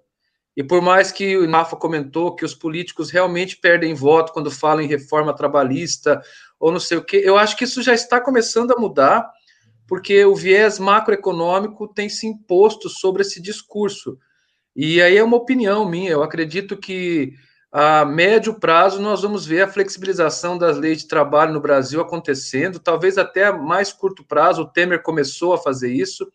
[0.55, 4.81] E por mais que o Rafa comentou que os políticos realmente perdem voto quando falam
[4.81, 6.21] em reforma trabalhista
[6.59, 9.29] ou não sei o quê, eu acho que isso já está começando a mudar,
[9.87, 14.17] porque o viés macroeconômico tem se imposto sobre esse discurso.
[14.75, 17.33] E aí é uma opinião minha, eu acredito que
[17.71, 22.79] a médio prazo nós vamos ver a flexibilização das leis de trabalho no Brasil acontecendo,
[22.79, 26.25] talvez até a mais curto prazo, o Temer começou a fazer isso.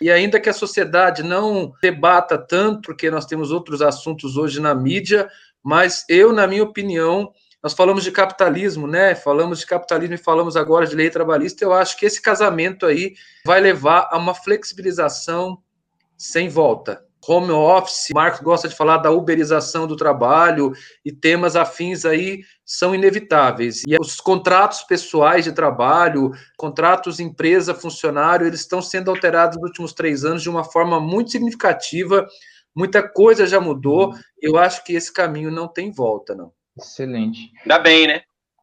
[0.00, 4.74] E ainda que a sociedade não debata tanto, porque nós temos outros assuntos hoje na
[4.74, 5.28] mídia,
[5.62, 7.32] mas eu, na minha opinião,
[7.62, 9.14] nós falamos de capitalismo, né?
[9.14, 11.62] Falamos de capitalismo e falamos agora de lei trabalhista.
[11.62, 15.58] Eu acho que esse casamento aí vai levar a uma flexibilização
[16.16, 20.72] sem volta home office, Marcos gosta de falar da uberização do trabalho
[21.04, 23.82] e temas afins aí são inevitáveis.
[23.86, 30.24] E os contratos pessoais de trabalho, contratos empresa-funcionário, eles estão sendo alterados nos últimos três
[30.24, 32.26] anos de uma forma muito significativa.
[32.74, 34.14] Muita coisa já mudou.
[34.40, 36.52] Eu acho que esse caminho não tem volta, não.
[36.78, 37.50] Excelente.
[37.62, 38.22] Ainda bem, né?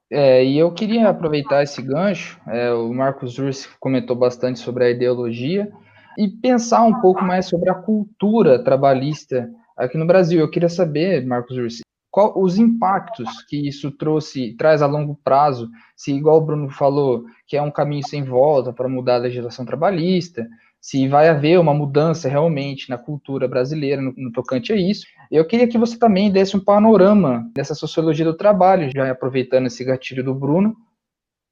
[0.09, 2.39] É, e eu queria aproveitar esse gancho.
[2.47, 5.69] É, o Marcos Ursi comentou bastante sobre a ideologia
[6.17, 10.39] e pensar um pouco mais sobre a cultura trabalhista aqui no Brasil.
[10.39, 15.69] Eu queria saber, Marcos Ursi, qual os impactos que isso trouxe, traz a longo prazo,
[15.95, 19.63] se igual o Bruno falou, que é um caminho sem volta para mudar a legislação
[19.63, 20.47] trabalhista,
[20.81, 25.05] se vai haver uma mudança realmente na cultura brasileira no, no tocante a isso.
[25.29, 29.83] Eu queria que você também desse um panorama dessa sociologia do trabalho, já aproveitando esse
[29.83, 30.75] gatilho do Bruno.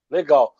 [0.09, 0.51] Legal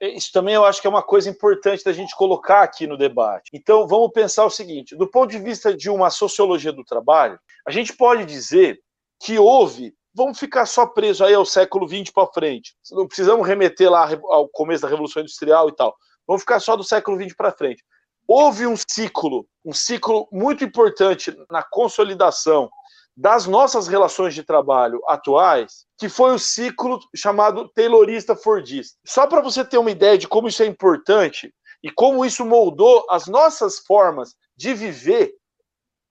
[0.00, 3.50] isso também eu acho que é uma coisa importante da gente colocar aqui no debate.
[3.52, 7.70] Então, vamos pensar o seguinte: do ponto de vista de uma sociologia do trabalho, a
[7.70, 8.80] gente pode dizer
[9.22, 9.94] que houve.
[10.14, 12.74] Vamos ficar só preso aí ao século XX para frente.
[12.90, 15.94] Não precisamos remeter lá ao começo da Revolução Industrial e tal.
[16.26, 17.84] Vamos ficar só do século XX para frente.
[18.26, 22.70] Houve um ciclo, um ciclo muito importante na consolidação
[23.16, 28.98] das nossas relações de trabalho atuais, que foi o ciclo chamado Taylorista Fordista.
[29.06, 31.52] Só para você ter uma ideia de como isso é importante
[31.82, 35.32] e como isso moldou as nossas formas de viver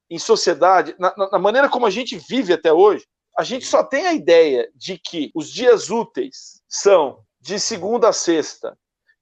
[0.09, 3.05] em sociedade, na, na maneira como a gente vive até hoje,
[3.37, 8.13] a gente só tem a ideia de que os dias úteis são de segunda a
[8.13, 8.77] sexta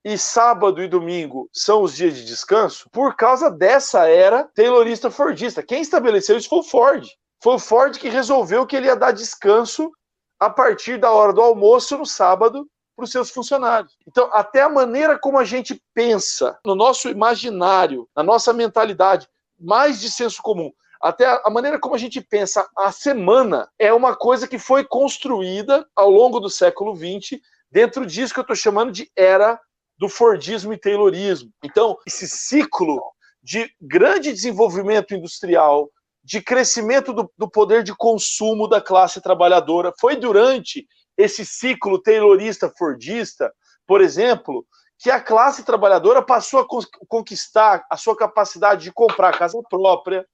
[0.06, 5.64] e sábado e domingo são os dias de descanso por causa dessa era taylorista fordista.
[5.64, 7.08] Quem estabeleceu isso foi o Ford.
[7.44, 9.92] Foi o Ford que resolveu que ele ia dar descanso
[10.40, 13.98] a partir da hora do almoço no sábado para os seus funcionários.
[14.08, 19.28] Então, até a maneira como a gente pensa, no nosso imaginário, na nossa mentalidade,
[19.60, 24.16] mais de senso comum, até a maneira como a gente pensa a semana é uma
[24.16, 28.90] coisa que foi construída ao longo do século XX dentro disso que eu estou chamando
[28.90, 29.60] de era
[29.98, 31.52] do Fordismo e Taylorismo.
[31.62, 33.02] Então, esse ciclo
[33.44, 35.90] de grande desenvolvimento industrial,
[36.24, 39.92] de crescimento do, do, poder de consumo da classe trabalhadora.
[40.00, 43.54] Foi durante esse ciclo taylorista fordista,
[43.86, 44.66] por exemplo,
[44.98, 46.68] que a classe trabalhadora passou a
[47.08, 50.26] conquistar a sua capacidade de comprar casa própria,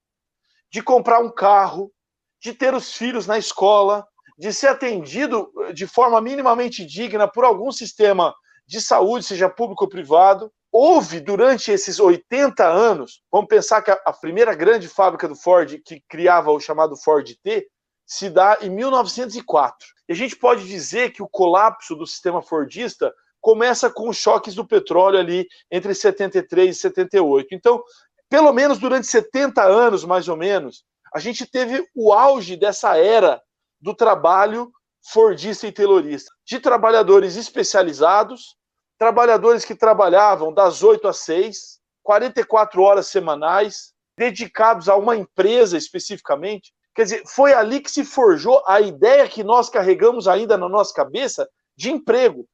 [0.71, 1.91] de comprar um carro,
[2.39, 7.43] de ter os filhos na escola, de ser atendido eh, de forma minimamente digna por
[7.43, 8.33] algum sistema
[8.65, 10.51] de saúde, seja público ou privado.
[10.71, 16.01] Houve durante esses 80 anos, vamos pensar que a, primeira grande fábrica do Ford, que
[16.07, 17.67] criava o chamado Ford T,
[18.05, 19.87] se dá em 1904.
[20.07, 24.53] E a gente pode dizer que o colapso do sistema Fordista começa com os choques
[24.53, 27.55] do petróleo ali entre 73 e 78.
[27.55, 27.83] Então,
[28.29, 33.41] pelo menos durante 70 anos, mais ou menos, a gente teve o auge dessa era
[33.81, 38.55] do trabalho fordista e taylorista, de trabalhadores especializados,
[38.99, 46.73] trabalhadores que trabalhavam das 8 às 6, 44 horas semanais, dedicados a uma empresa especificamente.
[46.93, 50.93] Quer dizer, foi ali que se forjou a ideia que nós carregamos ainda na nossa
[50.93, 52.45] cabeça de emprego.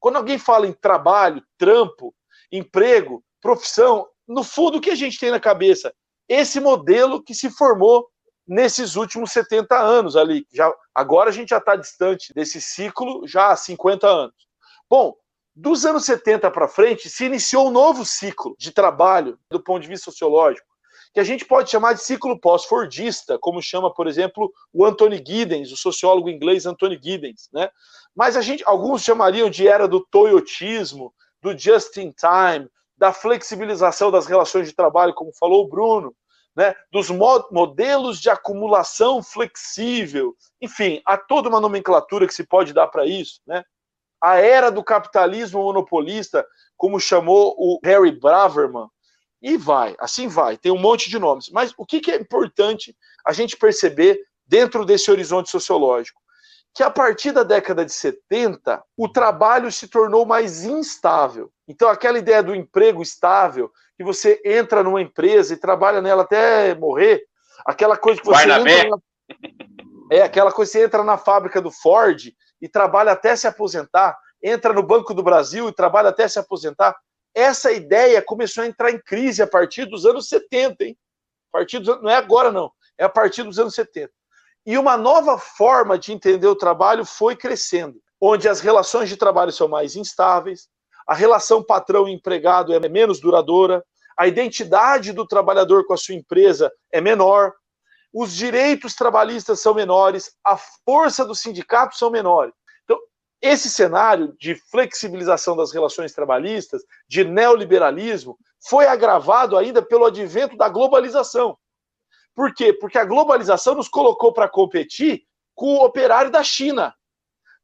[0.00, 2.14] Quando alguém fala em trabalho, trampo,
[2.50, 5.92] emprego, profissão, no fundo o que a gente tem na cabeça?
[6.26, 8.08] Esse modelo que se formou
[8.46, 10.46] nesses últimos 70 anos ali.
[10.50, 14.34] Já, agora a gente já está distante desse ciclo já há 50 anos.
[14.88, 15.14] Bom,
[15.54, 19.88] dos anos 70 para frente, se iniciou um novo ciclo de trabalho do ponto de
[19.88, 20.66] vista sociológico,
[21.12, 25.70] que a gente pode chamar de ciclo pós-fordista, como chama, por exemplo, o Anthony Giddens,
[25.70, 27.70] o sociólogo inglês Anthony Giddens, né?
[28.16, 34.10] Mas a gente, alguns chamariam de era do toyotismo, do just in time, da flexibilização
[34.10, 36.14] das relações de trabalho, como falou o Bruno,
[36.56, 42.86] né, dos modelos de acumulação flexível, enfim, há toda uma nomenclatura que se pode dar
[42.86, 43.64] para isso, né?
[44.24, 46.46] A era do capitalismo monopolista,
[46.78, 48.88] como chamou o Harry Braverman,
[49.42, 51.50] e vai, assim vai, tem um monte de nomes.
[51.50, 56.18] Mas o que, que é importante a gente perceber dentro desse horizonte sociológico?
[56.72, 61.52] Que a partir da década de 70, o trabalho se tornou mais instável.
[61.68, 66.74] Então, aquela ideia do emprego estável, que você entra numa empresa e trabalha nela até
[66.74, 67.26] morrer,
[67.66, 68.96] aquela coisa que você entra na...
[70.10, 72.32] é aquela coisa que você entra na fábrica do Ford
[72.64, 76.96] e trabalha até se aposentar, entra no Banco do Brasil e trabalha até se aposentar.
[77.34, 80.96] Essa ideia começou a entrar em crise a partir dos anos 70, hein?
[81.52, 82.00] A partir dos...
[82.00, 84.10] não é agora não, é a partir dos anos 70.
[84.64, 89.52] E uma nova forma de entender o trabalho foi crescendo, onde as relações de trabalho
[89.52, 90.66] são mais instáveis,
[91.06, 93.84] a relação patrão-empregado é menos duradoura,
[94.18, 97.52] a identidade do trabalhador com a sua empresa é menor,
[98.14, 102.54] os direitos trabalhistas são menores, a força dos sindicatos são menores.
[102.84, 102.96] Então,
[103.42, 110.68] esse cenário de flexibilização das relações trabalhistas, de neoliberalismo, foi agravado ainda pelo advento da
[110.68, 111.58] globalização.
[112.36, 112.72] Por quê?
[112.72, 116.94] Porque a globalização nos colocou para competir com o operário da China,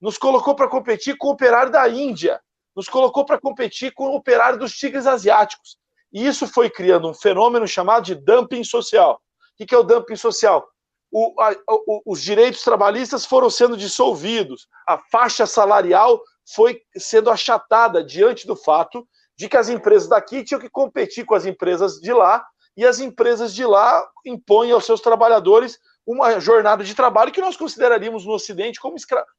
[0.01, 2.41] nos colocou para competir com o operário da Índia,
[2.75, 5.79] nos colocou para competir com o operário dos tigres asiáticos.
[6.13, 9.21] E isso foi criando um fenômeno chamado de dumping social.
[9.61, 10.67] O que é o dumping social?
[11.13, 16.23] O, a, o, os direitos trabalhistas foram sendo dissolvidos, a faixa salarial
[16.55, 21.35] foi sendo achatada diante do fato de que as empresas daqui tinham que competir com
[21.35, 22.45] as empresas de lá,
[22.77, 27.57] e as empresas de lá impõem aos seus trabalhadores uma jornada de trabalho que nós
[27.57, 28.97] consideraríamos no Ocidente como,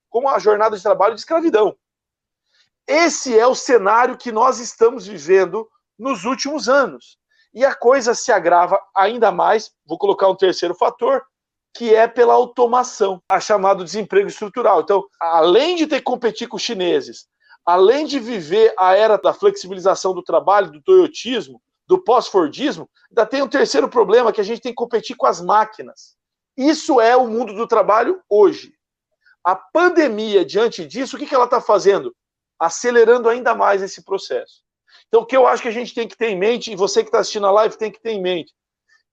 [0.10, 1.75] como a jornada de trabalho de escravidão.
[2.88, 7.17] Esse é o cenário que nós estamos vivendo nos últimos anos.
[7.53, 11.23] E a coisa se agrava ainda mais, vou colocar um terceiro fator,
[11.73, 14.81] que é pela automação, a chamado desemprego estrutural.
[14.81, 17.27] Então, além de ter que competir com os chineses,
[17.65, 23.41] além de viver a era da flexibilização do trabalho, do toyotismo, do pós-fordismo, ainda tem
[23.41, 26.15] um terceiro problema, que a gente tem que competir com as máquinas.
[26.57, 28.73] Isso é o mundo do trabalho hoje.
[29.43, 32.13] A pandemia, diante disso, o que ela está fazendo?
[32.61, 34.61] acelerando ainda mais esse processo.
[35.12, 37.04] Então, o que eu acho que a gente tem que ter em mente, e você
[37.04, 38.54] que está assistindo a live tem que ter em mente,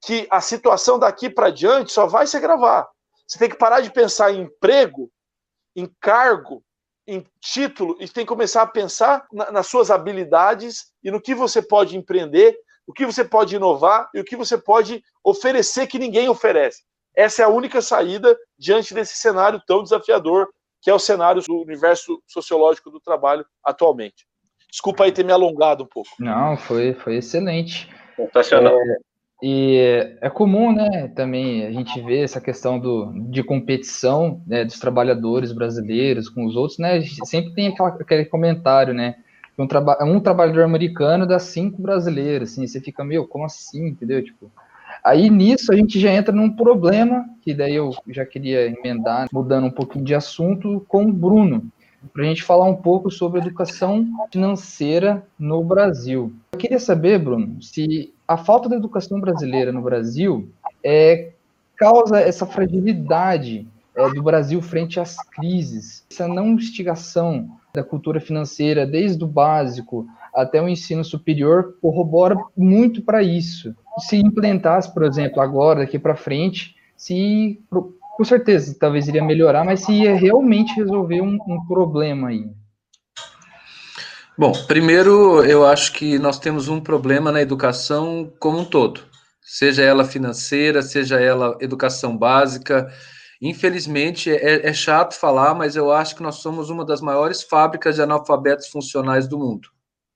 [0.05, 2.89] que a situação daqui para diante só vai se agravar.
[3.27, 5.11] Você tem que parar de pensar em emprego,
[5.75, 6.63] em cargo,
[7.05, 11.35] em título, e tem que começar a pensar na, nas suas habilidades e no que
[11.35, 12.57] você pode empreender,
[12.87, 16.85] o que você pode inovar e o que você pode oferecer que ninguém oferece.
[17.13, 20.49] Essa é a única saída diante desse cenário tão desafiador
[20.81, 24.28] que é o cenário do universo sociológico do trabalho atualmente.
[24.71, 26.11] Desculpa aí ter me alongado um pouco.
[26.19, 27.89] Não, foi, foi excelente.
[28.17, 28.77] Sensacional.
[28.77, 28.97] É,
[29.43, 34.79] e é comum, né, também a gente ver essa questão do, de competição né, dos
[34.79, 39.15] trabalhadores brasileiros com os outros, né, sempre tem aquela, aquele comentário, né,
[39.57, 44.25] um, traba um trabalhador americano dá cinco brasileiros, assim, você fica, meu, como assim, entendeu,
[44.25, 44.51] tipo,
[45.05, 49.67] Aí nisso a gente já entra num problema, que daí eu já queria emendar, mudando
[49.67, 51.71] um pouquinho de assunto, com o Bruno,
[52.13, 56.33] para a gente falar um pouco sobre educação financeira no Brasil.
[56.53, 60.49] Eu queria saber, Bruno, se a falta da educação brasileira no Brasil
[60.85, 61.31] é,
[61.77, 68.87] causa essa fragilidade é, do Brasil frente às crises, essa não instigação da cultura financeira,
[68.87, 73.75] desde o básico até o ensino superior, corrobora muito para isso.
[73.99, 77.61] Se implementasse, por exemplo, agora, daqui para frente, se
[78.19, 82.45] com certeza talvez iria melhorar, mas se ia realmente resolver um, um problema aí.
[84.37, 89.03] Bom, primeiro eu acho que nós temos um problema na educação como um todo,
[89.41, 92.93] seja ela financeira, seja ela educação básica,
[93.41, 97.95] Infelizmente, é, é, chato falar, mas eu acho que nós somos uma das maiores fábricas
[97.95, 99.69] de analfabetos funcionais do mundo.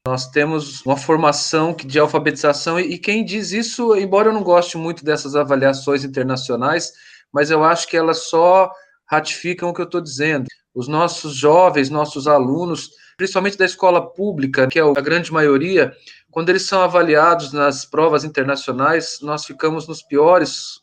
[0.05, 5.05] Nós temos uma formação de alfabetização, e quem diz isso, embora eu não goste muito
[5.05, 6.93] dessas avaliações internacionais,
[7.33, 8.71] mas eu acho que elas só
[9.07, 10.47] ratificam o que eu estou dizendo.
[10.75, 15.93] Os nossos jovens, nossos alunos, principalmente da escola pública, que é a grande maioria,
[16.31, 20.81] quando eles são avaliados nas provas internacionais, nós ficamos nos piores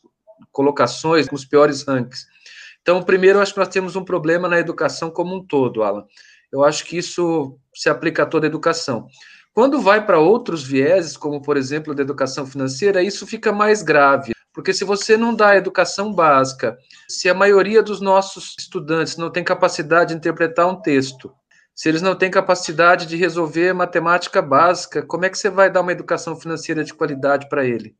[0.52, 2.26] colocações, nos piores rankings.
[2.82, 6.04] Então, primeiro, eu acho que nós temos um problema na educação como um todo, Alan.
[6.52, 9.06] Eu acho que isso se aplica a toda a educação.
[9.52, 14.32] Quando vai para outros vieses, como por exemplo da educação financeira, isso fica mais grave.
[14.52, 16.76] Porque se você não dá educação básica,
[17.08, 21.32] se a maioria dos nossos estudantes não tem capacidade de interpretar um texto,
[21.74, 25.80] se eles não têm capacidade de resolver matemática básica, como é que você vai dar
[25.80, 27.94] uma educação financeira de qualidade para ele?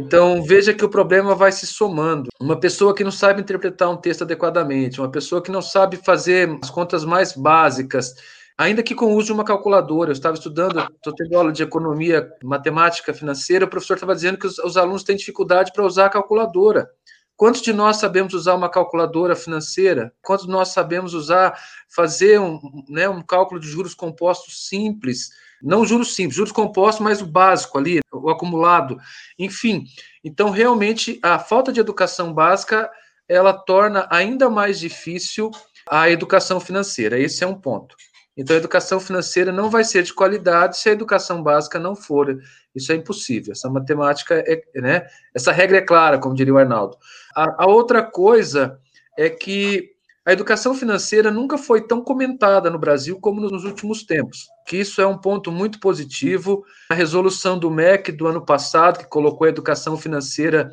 [0.00, 2.28] Então, veja que o problema vai se somando.
[2.40, 6.58] Uma pessoa que não sabe interpretar um texto adequadamente, uma pessoa que não sabe fazer
[6.62, 8.14] as contas mais básicas,
[8.62, 10.10] ainda que com o uso de uma calculadora.
[10.10, 14.46] Eu estava estudando, estou tendo aula de economia, matemática financeira, o professor estava dizendo que
[14.46, 16.88] os, os alunos têm dificuldade para usar a calculadora.
[17.36, 20.12] Quantos de nós sabemos usar uma calculadora financeira?
[20.22, 21.58] Quantos de nós sabemos usar,
[21.88, 25.30] fazer um, né, um cálculo de juros compostos simples?
[25.60, 28.96] Não juros simples, juros compostos, mas o básico ali, o acumulado.
[29.38, 29.84] Enfim,
[30.22, 32.90] então realmente a falta de educação básica
[33.28, 35.50] ela torna ainda mais difícil
[35.88, 37.18] a educação financeira.
[37.18, 37.96] Esse é um ponto.
[38.36, 42.38] Então, a educação financeira não vai ser de qualidade se a educação básica não for.
[42.74, 43.52] Isso é impossível.
[43.52, 45.06] Essa matemática é, né?
[45.34, 46.96] Essa regra é clara, como diria o Arnaldo.
[47.36, 48.78] A, a outra coisa
[49.18, 49.92] é que
[50.24, 54.46] a educação financeira nunca foi tão comentada no Brasil como nos últimos tempos.
[54.66, 56.64] Que isso é um ponto muito positivo.
[56.88, 60.70] A resolução do MEC do ano passado, que colocou a educação financeira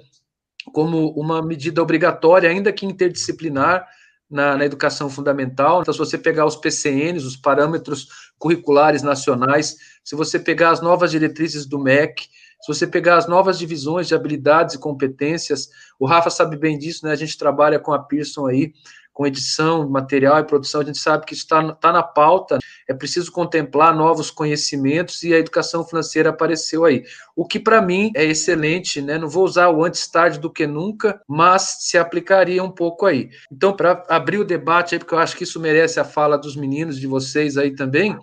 [0.71, 3.87] como uma medida obrigatória, ainda que interdisciplinar,
[4.29, 5.81] na, na, educação fundamental.
[5.81, 8.07] Então, se você pegar os PCNs, os parâmetros
[8.37, 12.27] curriculares nacionais, se você pegar as novas diretrizes do MEC,
[12.61, 17.05] se você pegar as novas divisões de habilidades e competências, o Rafa sabe bem disso,
[17.05, 17.11] né?
[17.11, 18.73] A gente trabalha com a Pearson aí,
[19.19, 22.57] com edição, material e produção, a gente sabe que isso está tá na pauta,
[22.87, 27.03] é preciso contemplar novos conhecimentos e a educação financeira apareceu aí.
[27.35, 29.17] O que para mim é excelente, né?
[29.17, 33.29] Não vou usar o antes tarde do que nunca, mas se aplicaria um pouco aí.
[33.51, 36.55] Então, para abrir o debate aí, porque eu acho que isso merece a fala dos
[36.55, 38.17] meninos, de vocês aí também,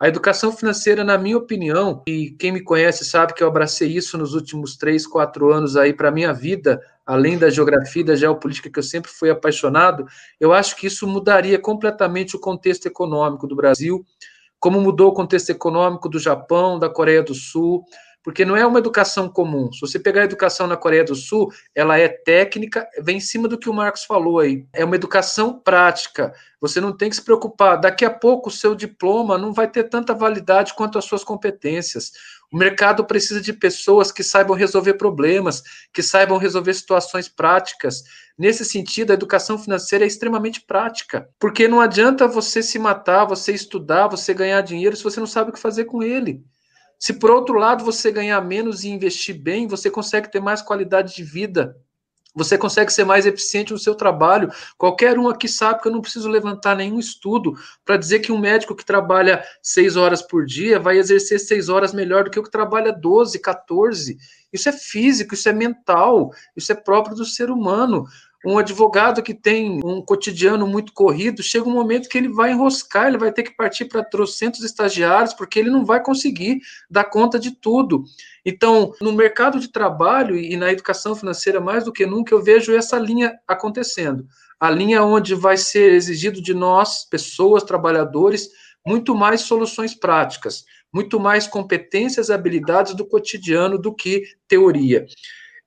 [0.00, 4.18] a educação financeira, na minha opinião, e quem me conhece sabe que eu abracei isso
[4.18, 8.70] nos últimos três, quatro anos aí para minha vida, além da geografia e da geopolítica
[8.70, 10.06] que eu sempre fui apaixonado,
[10.40, 14.04] eu acho que isso mudaria completamente o contexto econômico do Brasil,
[14.58, 17.84] como mudou o contexto econômico do Japão, da Coreia do Sul,
[18.24, 19.70] porque não é uma educação comum.
[19.70, 23.46] Se você pegar a educação na Coreia do Sul, ela é técnica, vem em cima
[23.46, 24.66] do que o Marcos falou aí.
[24.72, 26.34] É uma educação prática.
[26.58, 27.78] Você não tem que se preocupar.
[27.78, 32.12] Daqui a pouco o seu diploma não vai ter tanta validade quanto as suas competências.
[32.50, 35.62] O mercado precisa de pessoas que saibam resolver problemas,
[35.92, 38.04] que saibam resolver situações práticas.
[38.38, 43.52] Nesse sentido, a educação financeira é extremamente prática, porque não adianta você se matar, você
[43.52, 46.42] estudar, você ganhar dinheiro se você não sabe o que fazer com ele.
[46.98, 51.14] Se por outro lado você ganhar menos e investir bem, você consegue ter mais qualidade
[51.14, 51.76] de vida.
[52.34, 54.50] Você consegue ser mais eficiente no seu trabalho.
[54.76, 58.38] Qualquer um aqui sabe que eu não preciso levantar nenhum estudo para dizer que um
[58.38, 62.42] médico que trabalha seis horas por dia vai exercer seis horas melhor do que o
[62.42, 64.18] que trabalha 12, 14.
[64.52, 68.04] Isso é físico, isso é mental, isso é próprio do ser humano.
[68.44, 73.06] Um advogado que tem um cotidiano muito corrido, chega um momento que ele vai enroscar,
[73.06, 77.38] ele vai ter que partir para trocentos estagiários, porque ele não vai conseguir dar conta
[77.38, 78.04] de tudo.
[78.44, 82.74] Então, no mercado de trabalho e na educação financeira, mais do que nunca, eu vejo
[82.74, 84.26] essa linha acontecendo.
[84.60, 88.50] A linha onde vai ser exigido de nós, pessoas, trabalhadores,
[88.86, 95.06] muito mais soluções práticas, muito mais competências e habilidades do cotidiano do que teoria.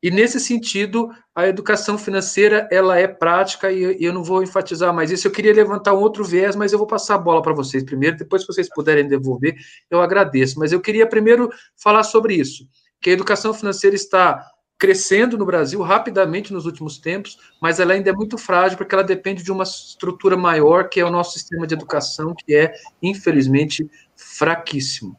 [0.02, 5.12] E nesse sentido, a educação financeira ela é prática e eu não vou enfatizar mais
[5.12, 5.28] isso.
[5.28, 8.16] Eu queria levantar um outro viés, mas eu vou passar a bola para vocês primeiro.
[8.16, 9.56] Depois, se vocês puderem devolver,
[9.90, 10.60] eu agradeço.
[10.60, 12.68] Mas eu queria primeiro falar sobre isso,
[13.02, 14.46] que a educação financeira está
[14.78, 19.04] crescendo no Brasil rapidamente nos últimos tempos, mas ela ainda é muito frágil porque ela
[19.04, 22.72] depende de uma estrutura maior que é o nosso sistema de educação, que é
[23.02, 25.18] infelizmente fraquíssimo.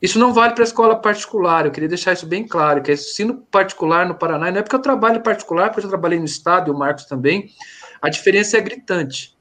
[0.00, 3.34] Isso não vale para a escola particular, eu queria deixar isso bem claro, que ensino
[3.50, 6.74] particular no Paraná, não é porque eu trabalho particular, porque eu trabalhei no Estado, e
[6.74, 7.50] o Marcos também,
[8.00, 9.36] a diferença é gritante.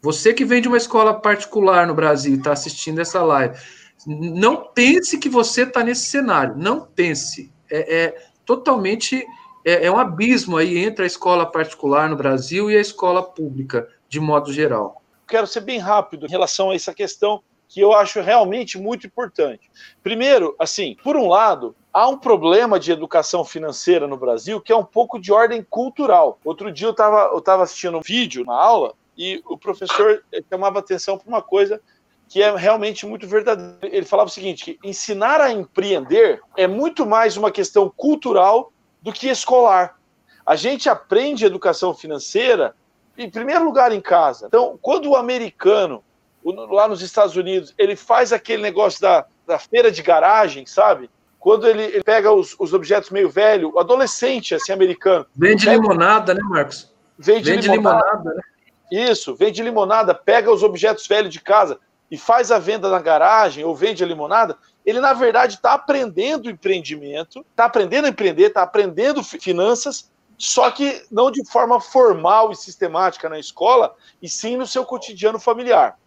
[0.00, 3.58] Você que vem de uma escola particular no Brasil e está assistindo essa live,
[4.06, 7.52] não pense que você está nesse cenário, não pense.
[7.68, 9.26] É, é totalmente,
[9.64, 13.88] é, é um abismo aí entre a escola particular no Brasil e a escola pública,
[14.08, 15.02] de modo geral.
[15.26, 19.70] Quero ser bem rápido em relação a essa questão que eu acho realmente muito importante.
[20.02, 24.76] Primeiro, assim, por um lado, há um problema de educação financeira no Brasil que é
[24.76, 26.38] um pouco de ordem cultural.
[26.44, 30.78] Outro dia eu estava eu tava assistindo um vídeo, uma aula, e o professor chamava
[30.78, 31.80] atenção para uma coisa
[32.28, 33.78] que é realmente muito verdadeiro.
[33.82, 39.28] Ele falava o seguinte: ensinar a empreender é muito mais uma questão cultural do que
[39.28, 39.98] escolar.
[40.44, 42.74] A gente aprende educação financeira,
[43.18, 44.46] em primeiro lugar, em casa.
[44.46, 46.04] Então, quando o americano
[46.52, 51.10] lá nos Estados Unidos, ele faz aquele negócio da, da feira de garagem, sabe?
[51.38, 55.26] Quando ele, ele pega os, os, objetos meio velho, o adolescente, assim, americano.
[55.34, 56.92] Vende pega, limonada, né, Marcos?
[57.18, 58.04] Vende, vende limonada.
[58.06, 58.42] limonada né?
[58.90, 61.78] Isso, vende limonada, pega os objetos velhos de casa
[62.10, 64.56] e faz a venda na garagem ou vende a limonada.
[64.84, 71.04] Ele, na verdade, está aprendendo empreendimento, está aprendendo a empreender, está aprendendo finanças, só que
[71.10, 75.98] não de forma formal e sistemática na escola, e sim no seu cotidiano familiar.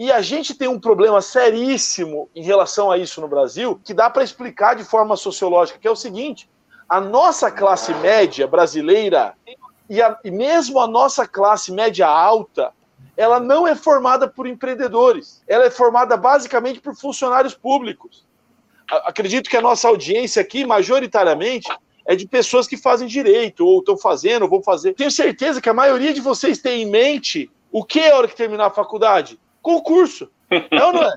[0.00, 4.08] E a gente tem um problema seríssimo em relação a isso no Brasil, que dá
[4.08, 6.48] para explicar de forma sociológica, que é o seguinte:
[6.88, 9.34] a nossa classe média brasileira
[9.90, 12.72] e, a, e mesmo a nossa classe média alta,
[13.14, 15.42] ela não é formada por empreendedores.
[15.46, 18.26] Ela é formada basicamente por funcionários públicos.
[19.04, 21.68] Acredito que a nossa audiência aqui, majoritariamente,
[22.06, 24.94] é de pessoas que fazem direito, ou estão fazendo, ou vão fazer.
[24.94, 28.28] Tenho certeza que a maioria de vocês tem em mente o que é a hora
[28.28, 29.38] que terminar a faculdade?
[29.62, 30.30] Concurso.
[30.50, 31.14] Ou não é?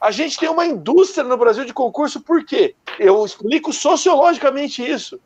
[0.00, 2.74] A gente tem uma indústria no Brasil de concurso, por quê?
[2.98, 5.18] Eu explico sociologicamente isso.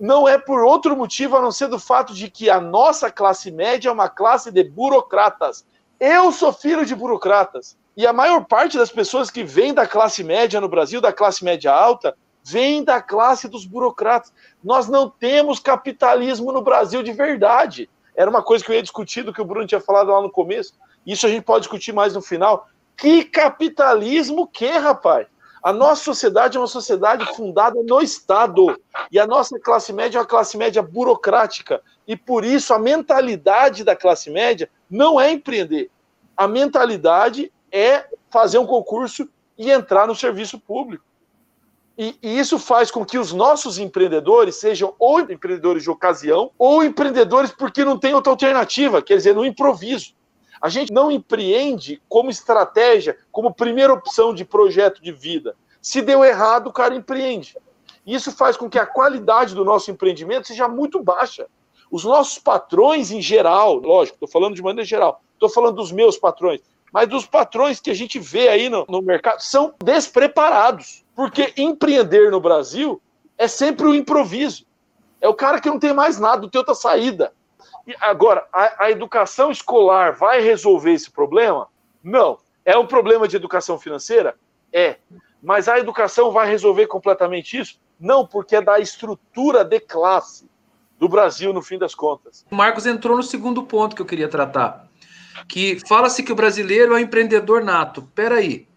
[0.00, 3.50] Não é por outro motivo a não ser do fato de que a nossa classe
[3.50, 5.66] média é uma classe de burocratas.
[6.00, 7.76] Eu sou filho de burocratas.
[7.96, 11.44] E a maior parte das pessoas que vêm da classe média no Brasil, da classe
[11.44, 14.32] média alta, vem da classe dos burocratas.
[14.62, 17.90] Nós não temos capitalismo no Brasil de verdade.
[18.16, 20.30] Era uma coisa que eu ia discutir do que o Bruno tinha falado lá no
[20.30, 20.74] começo.
[21.08, 22.68] Isso a gente pode discutir mais no final.
[22.94, 25.26] Que capitalismo que, rapaz?
[25.62, 28.78] A nossa sociedade é uma sociedade fundada no Estado.
[29.10, 31.80] E a nossa classe média é uma classe média burocrática.
[32.06, 35.90] E por isso a mentalidade da classe média não é empreender.
[36.36, 41.04] A mentalidade é fazer um concurso e entrar no serviço público.
[41.96, 46.84] E, e, isso faz com que os nossos empreendedores sejam ou empreendedores de ocasião ou
[46.84, 50.17] empreendedores porque não tem outra alternativa, quer dizer, no improviso.
[50.60, 55.56] A gente não empreende como estratégia, como primeira opção de projeto de vida.
[55.80, 57.56] Se deu errado, o cara empreende.
[58.06, 61.46] Isso faz com que a qualidade do nosso empreendimento seja muito baixa.
[61.90, 66.18] Os nossos patrões em geral, lógico, estou falando de maneira geral, estou falando dos meus
[66.18, 66.60] patrões,
[66.92, 71.04] mas dos patrões que a gente vê aí no, no mercado, são despreparados.
[71.14, 73.00] Porque empreender no Brasil
[73.36, 74.66] é sempre o improviso.
[75.20, 77.32] É o cara que não tem mais nada, não tem outra saída.
[78.00, 81.68] Agora, a, a educação escolar vai resolver esse problema?
[82.02, 82.38] Não.
[82.64, 84.36] É um problema de educação financeira?
[84.72, 84.96] É.
[85.42, 87.80] Mas a educação vai resolver completamente isso?
[87.98, 90.48] Não, porque é da estrutura de classe
[90.98, 92.44] do Brasil, no fim das contas.
[92.50, 94.88] O Marcos entrou no segundo ponto que eu queria tratar.
[95.48, 98.02] Que fala-se que o brasileiro é um empreendedor nato.
[98.14, 98.68] Peraí.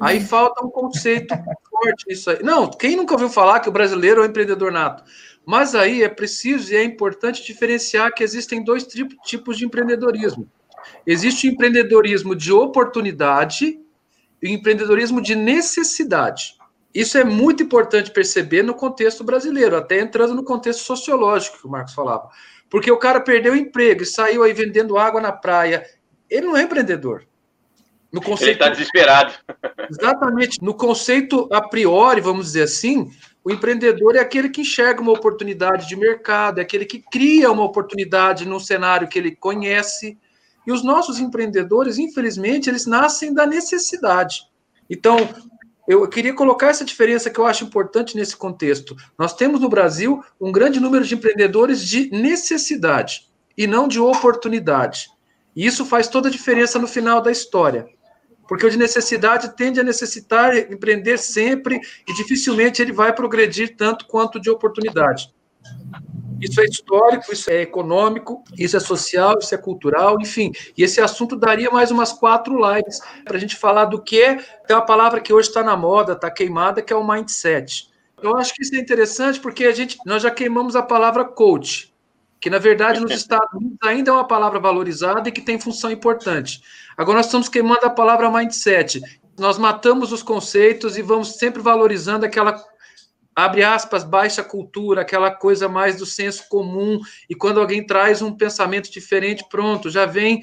[0.00, 1.34] Aí falta um conceito
[1.68, 2.42] forte nisso aí.
[2.42, 5.02] Não, quem nunca ouviu falar que o brasileiro é um empreendedor nato?
[5.48, 8.86] Mas aí é preciso e é importante diferenciar que existem dois
[9.24, 10.46] tipos de empreendedorismo.
[11.06, 13.80] Existe o empreendedorismo de oportunidade
[14.42, 16.54] e o empreendedorismo de necessidade.
[16.94, 21.70] Isso é muito importante perceber no contexto brasileiro, até entrando no contexto sociológico que o
[21.70, 22.28] Marcos falava.
[22.68, 25.82] Porque o cara perdeu o emprego e saiu aí vendendo água na praia.
[26.28, 27.26] Ele não é empreendedor.
[28.12, 28.50] No conceito...
[28.50, 29.32] Ele está desesperado.
[29.90, 30.62] Exatamente.
[30.62, 33.10] No conceito a priori, vamos dizer assim,
[33.48, 37.64] o empreendedor é aquele que enxerga uma oportunidade de mercado, é aquele que cria uma
[37.64, 40.18] oportunidade num cenário que ele conhece.
[40.66, 44.42] E os nossos empreendedores, infelizmente, eles nascem da necessidade.
[44.90, 45.16] Então,
[45.88, 48.94] eu queria colocar essa diferença que eu acho importante nesse contexto.
[49.18, 55.08] Nós temos no Brasil um grande número de empreendedores de necessidade e não de oportunidade.
[55.56, 57.88] E isso faz toda a diferença no final da história.
[58.48, 61.78] Porque o de necessidade tende a necessitar empreender sempre
[62.08, 65.32] e dificilmente ele vai progredir tanto quanto de oportunidade.
[66.40, 70.52] Isso é histórico, isso é econômico, isso é social, isso é cultural, enfim.
[70.76, 74.36] E esse assunto daria mais umas quatro lives para a gente falar do que é.
[74.66, 77.88] Tem uma palavra que hoje está na moda, está queimada, que é o mindset.
[78.22, 81.87] Eu acho que isso é interessante porque a gente, nós já queimamos a palavra coach,
[82.40, 85.90] que na verdade nos Estados Unidos ainda é uma palavra valorizada e que tem função
[85.90, 86.62] importante.
[86.96, 89.00] Agora nós estamos queimando a palavra mindset.
[89.38, 92.60] Nós matamos os conceitos e vamos sempre valorizando aquela
[93.38, 96.98] abre aspas, baixa cultura, aquela coisa mais do senso comum,
[97.30, 100.42] e quando alguém traz um pensamento diferente, pronto, já vem,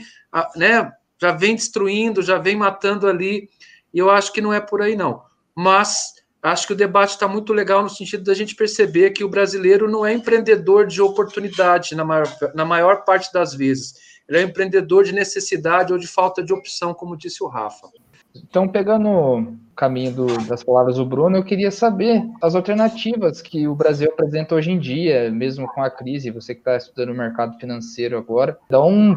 [0.55, 0.89] né,
[1.21, 3.49] já vem destruindo, já vem matando ali,
[3.93, 5.21] e eu acho que não é por aí não.
[5.53, 6.13] Mas
[6.51, 9.89] acho que o debate está muito legal no sentido da gente perceber que o brasileiro
[9.89, 13.95] não é empreendedor de oportunidade na maior, na maior parte das vezes.
[14.27, 17.87] Ele é empreendedor de necessidade ou de falta de opção, como disse o Rafa.
[18.35, 23.67] Então, pegando o caminho do, das palavras do Bruno, eu queria saber as alternativas que
[23.67, 27.17] o Brasil apresenta hoje em dia, mesmo com a crise, você que está estudando o
[27.17, 29.15] mercado financeiro agora, dá um,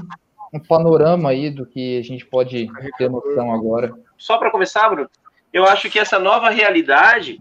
[0.54, 3.92] um panorama aí do que a gente pode ter noção agora.
[4.16, 5.10] Só para começar, Bruno,
[5.52, 7.40] eu acho que essa nova realidade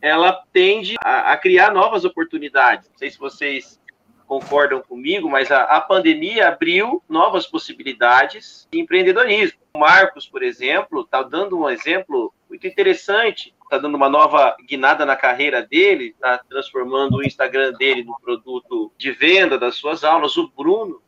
[0.00, 2.90] ela tende a, a criar novas oportunidades.
[2.90, 3.80] Não sei se vocês
[4.26, 9.58] concordam comigo, mas a, a pandemia abriu novas possibilidades de empreendedorismo.
[9.74, 15.04] O Marcos, por exemplo, está dando um exemplo muito interessante, está dando uma nova guinada
[15.04, 20.36] na carreira dele, está transformando o Instagram dele no produto de venda das suas aulas.
[20.36, 21.02] O Bruno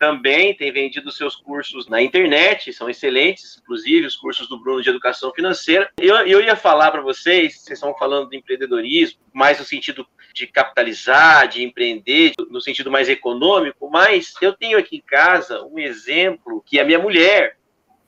[0.00, 4.88] também tem vendido seus cursos na internet, são excelentes, inclusive os cursos do Bruno de
[4.88, 5.90] Educação Financeira.
[5.98, 10.46] Eu, eu ia falar para vocês, vocês estão falando de empreendedorismo, mais no sentido de
[10.46, 16.64] capitalizar, de empreender, no sentido mais econômico, mas eu tenho aqui em casa um exemplo
[16.64, 17.58] que a minha mulher,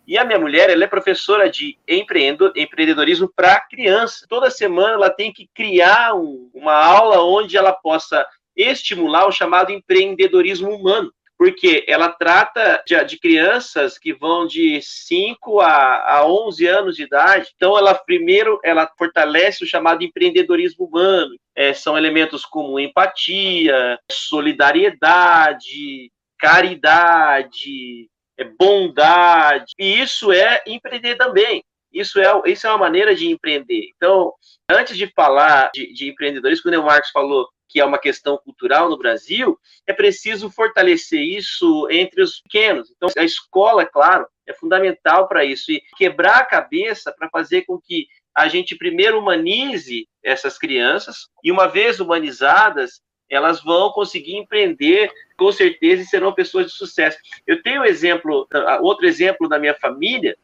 [0.07, 4.25] e a minha mulher, ela é professora de empreendedorismo para criança.
[4.27, 8.27] Toda semana ela tem que criar um, uma aula onde ela possa
[8.57, 11.13] estimular o chamado empreendedorismo humano
[11.43, 17.03] porque ela trata de, de, crianças que vão de 5 a, a 11 anos de
[17.03, 17.51] idade.
[17.57, 21.35] Então, ela primeiro ela fortalece o chamado empreendedorismo humano.
[21.57, 29.73] É, são elementos como empatia, solidariedade, caridade, é, bondade.
[29.77, 31.65] E isso é empreender também.
[31.93, 33.89] Isso é, isso é uma maneira de empreender.
[33.97, 34.33] Então,
[34.71, 38.91] antes de falar de, de empreendedorismo, quando o Marcos falou que é uma questão cultural
[38.91, 42.93] no Brasil, é preciso fortalecer isso entre os pequenos.
[42.95, 47.81] Então, a escola, claro, é fundamental para isso e quebrar a cabeça para fazer com
[47.81, 48.07] que
[48.37, 53.01] a gente primeiro humanize essas crianças e, uma vez humanizadas,
[53.31, 57.17] elas vão conseguir empreender com certeza e serão pessoas de sucesso.
[57.47, 58.47] Eu tenho um exemplo,
[58.83, 60.37] outro exemplo da minha família,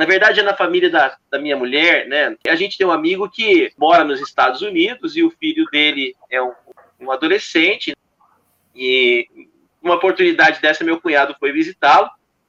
[0.00, 2.34] na verdade, é na família da, da minha mulher, né?
[2.48, 6.40] A gente tem um amigo que mora nos Estados Unidos e o filho dele é
[6.40, 6.54] um,
[6.98, 7.94] um adolescente.
[8.74, 9.28] E
[9.82, 12.08] uma oportunidade dessa, meu cunhado foi visitá-lo.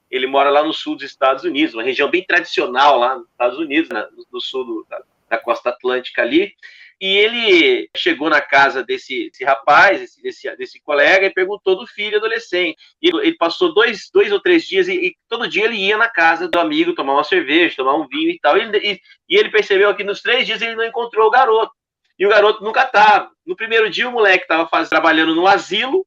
[0.09, 3.59] Ele mora lá no sul dos Estados Unidos, uma região bem tradicional lá nos Estados
[3.59, 4.07] Unidos, né?
[4.31, 6.55] no sul do, da, da costa atlântica ali.
[7.01, 12.17] E ele chegou na casa desse, desse rapaz, desse, desse, colega, e perguntou do filho
[12.17, 12.77] adolescente.
[13.01, 16.07] E ele passou dois, dois ou três dias e, e, todo dia ele ia na
[16.07, 18.55] casa do amigo tomar uma cerveja, tomar um vinho e tal.
[18.55, 21.73] E, e, e ele percebeu que nos três dias ele não encontrou o garoto.
[22.19, 23.31] E o garoto nunca estava.
[23.43, 26.05] No primeiro dia, o moleque estava trabalhando no asilo,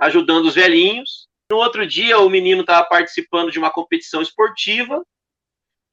[0.00, 1.28] ajudando os velhinhos.
[1.48, 5.06] No outro dia, o menino estava participando de uma competição esportiva.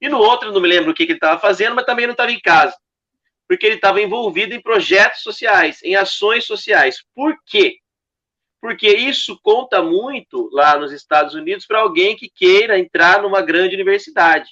[0.00, 2.14] E no outro, não me lembro o que, que ele estava fazendo, mas também não
[2.14, 2.74] estava em casa
[3.48, 7.04] porque ele estava envolvido em projetos sociais, em ações sociais.
[7.14, 7.78] Por quê?
[8.60, 13.74] Porque isso conta muito lá nos Estados Unidos para alguém que queira entrar numa grande
[13.74, 14.50] universidade.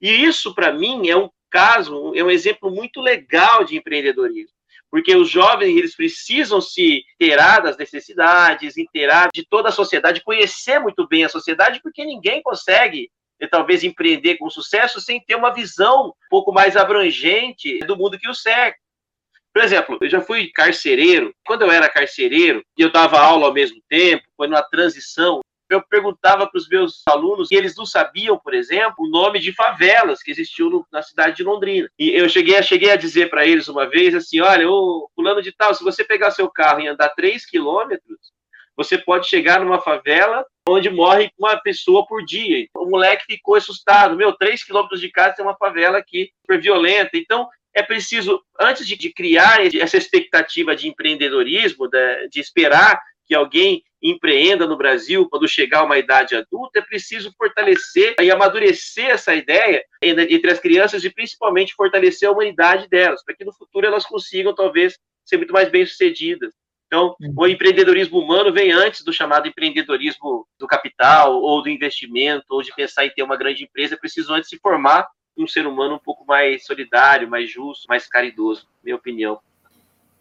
[0.00, 4.54] E isso, para mim, é um caso, é um exemplo muito legal de empreendedorismo.
[4.90, 10.78] Porque os jovens eles precisam se inteirar das necessidades, inteirar de toda a sociedade, conhecer
[10.78, 13.10] muito bem a sociedade, porque ninguém consegue
[13.40, 18.18] e talvez empreender com sucesso sem ter uma visão um pouco mais abrangente do mundo
[18.18, 18.78] que o cerca.
[19.52, 21.34] Por exemplo, eu já fui carcereiro.
[21.46, 25.82] Quando eu era carcereiro e eu dava aula ao mesmo tempo, foi numa transição, eu
[25.82, 30.22] perguntava para os meus alunos e eles não sabiam, por exemplo, o nome de favelas
[30.22, 31.88] que existiam no, na cidade de Londrina.
[31.98, 35.52] E eu cheguei, cheguei a dizer para eles uma vez assim: olha, ô fulano de
[35.52, 38.18] tal, se você pegar seu carro e andar 3 quilômetros,
[38.76, 42.66] Você pode chegar numa favela onde morre uma pessoa por dia.
[42.76, 44.16] O moleque ficou assustado.
[44.16, 47.10] Meu, três quilômetros de casa tem uma favela aqui super violenta.
[47.14, 53.82] Então, é preciso, antes de, criar essa expectativa de empreendedorismo, de, de esperar que alguém
[54.02, 59.34] empreenda no Brasil quando chegar a uma idade adulta, é preciso fortalecer e amadurecer essa
[59.34, 64.06] ideia entre as crianças e principalmente fortalecer a humanidade delas, para que no futuro elas
[64.06, 66.54] consigam talvez ser muito mais bem-sucedidas.
[66.96, 67.34] Então, uhum.
[67.36, 72.74] o empreendedorismo humano vem antes do chamado empreendedorismo do capital ou do investimento ou de
[72.74, 75.98] pensar em ter uma grande empresa, é preciso antes se formar um ser humano um
[75.98, 79.38] pouco mais solidário, mais justo, mais caridoso, minha opinião.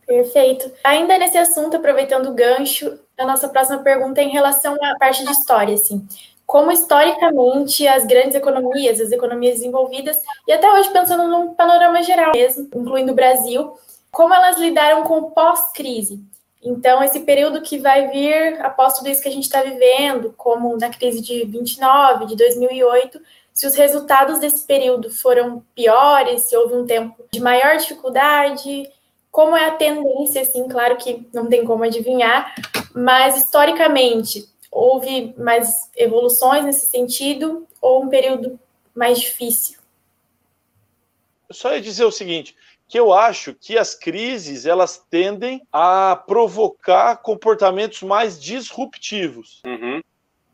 [0.05, 0.69] Perfeito.
[0.84, 5.23] Ainda nesse assunto, aproveitando o gancho, a nossa próxima pergunta é em relação à parte
[5.23, 6.05] de história, assim.
[6.45, 12.34] Como historicamente as grandes economias, as economias desenvolvidas, e até hoje pensando num panorama geral
[12.36, 13.73] mesmo, incluindo o Brasil,
[14.11, 16.34] como elas lidaram com o pós-crise?
[16.66, 20.76] Então, esse período que vai vir após tudo isso que a gente está vivendo, como
[20.78, 23.22] na crise de 29, de 2008,
[23.53, 28.91] se os resultados desse período foram piores, se houve um tempo de maior dificuldade,
[29.30, 32.55] como é a tendência, assim, claro que não tem como adivinhar,
[32.95, 38.59] mas historicamente houve mais evoluções nesse sentido ou um período
[38.95, 39.78] mais difícil?
[41.47, 42.55] Eu só ia dizer o seguinte,
[42.88, 49.61] que eu acho que as crises elas tendem a provocar comportamentos mais disruptivos.
[49.65, 50.01] Uhum.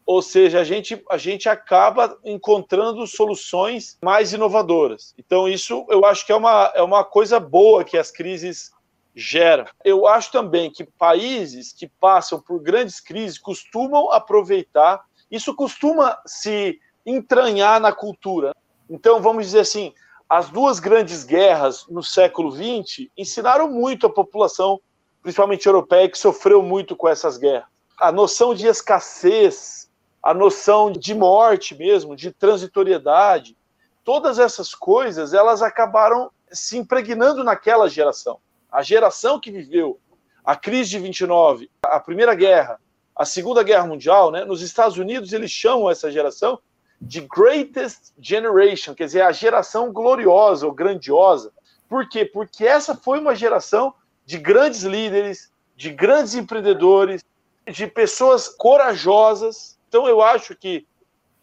[0.06, 5.14] Ou seja, a gente, a gente acaba encontrando soluções mais inovadoras.
[5.18, 8.72] Então, isso eu acho que é uma, é uma coisa boa que as crises
[9.16, 9.66] geram.
[9.84, 16.80] Eu acho também que países que passam por grandes crises costumam aproveitar, isso costuma se
[17.06, 18.56] entranhar na cultura.
[18.90, 19.94] Então, vamos dizer assim,
[20.32, 24.80] as duas grandes guerras no século XX ensinaram muito a população,
[25.22, 27.68] principalmente europeia, que sofreu muito com essas guerras.
[28.00, 29.92] A noção de escassez
[30.24, 33.58] a noção de morte mesmo, de transitoriedade,
[34.06, 38.40] todas essas coisas, elas acabaram se impregnando naquela geração.
[38.72, 40.00] A geração que viveu
[40.46, 42.80] a crise de 29, a Primeira Guerra,
[43.14, 46.58] a Segunda Guerra Mundial, né, nos Estados Unidos eles chamam essa geração
[47.02, 51.52] de Greatest Generation, quer dizer, a geração gloriosa ou grandiosa.
[51.90, 52.24] Por quê?
[52.24, 53.94] Porque essa foi uma geração
[54.26, 57.24] de grandes líderes, de grandes empreendedores,
[57.68, 60.88] de pessoas corajosas, então, eu acho que,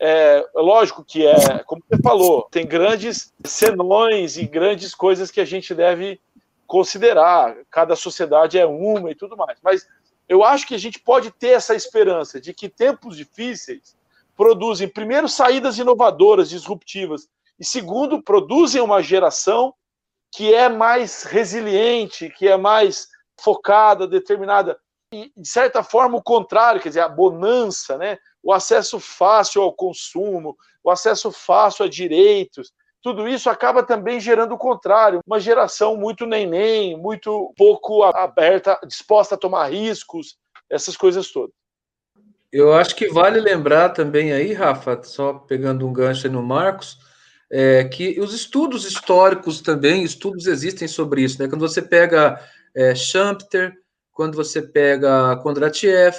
[0.01, 5.45] é, lógico que é, como você falou, tem grandes senões e grandes coisas que a
[5.45, 6.19] gente deve
[6.67, 7.55] considerar.
[7.71, 9.59] Cada sociedade é uma e tudo mais.
[9.63, 9.87] Mas
[10.27, 13.95] eu acho que a gente pode ter essa esperança de que tempos difíceis
[14.39, 17.29] produzem, primeiro, saídas inovadoras, disruptivas,
[17.59, 19.75] e segundo, produzem uma geração
[20.33, 23.09] que é mais resiliente, que é mais
[23.41, 24.79] focada, determinada.
[25.13, 28.17] E, de certa forma, o contrário, quer dizer, a bonança, né?
[28.41, 32.73] o acesso fácil ao consumo, o acesso fácil a direitos,
[33.03, 39.35] tudo isso acaba também gerando o contrário, uma geração muito neném, muito pouco aberta, disposta
[39.35, 40.37] a tomar riscos,
[40.71, 41.59] essas coisas todas.
[42.53, 46.99] Eu acho que vale lembrar também aí, Rafa, só pegando um gancho no Marcos,
[47.51, 51.49] é, que os estudos históricos também, estudos existem sobre isso, né?
[51.49, 52.41] Quando você pega
[52.75, 53.75] é, Schumpeter,
[54.13, 56.17] quando você pega Kondratiev,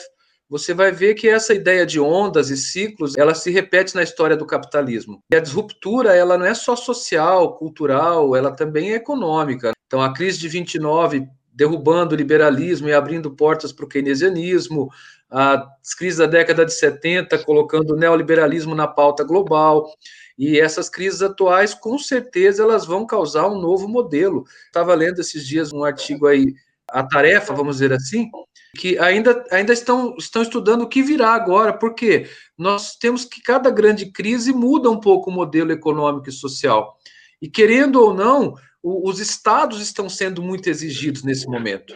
[0.49, 4.35] você vai ver que essa ideia de ondas e ciclos, ela se repete na história
[4.35, 5.23] do capitalismo.
[5.31, 9.71] E a disruptura, ela não é só social, cultural, ela também é econômica.
[9.85, 14.89] Então, a crise de 29 derrubando o liberalismo e abrindo portas para o keynesianismo,
[15.29, 19.91] as crises da década de 70 colocando o neoliberalismo na pauta global,
[20.37, 24.45] e essas crises atuais, com certeza, elas vão causar um novo modelo.
[24.65, 26.53] Estava lendo esses dias um artigo aí,
[26.87, 28.31] a tarefa, vamos dizer assim,
[28.77, 32.27] que ainda, ainda estão, estão estudando o que virá agora, porque
[32.57, 36.97] nós temos que cada grande crise muda um pouco o modelo econômico e social.
[37.41, 41.95] E querendo ou não, o, os estados estão sendo muito exigidos nesse momento.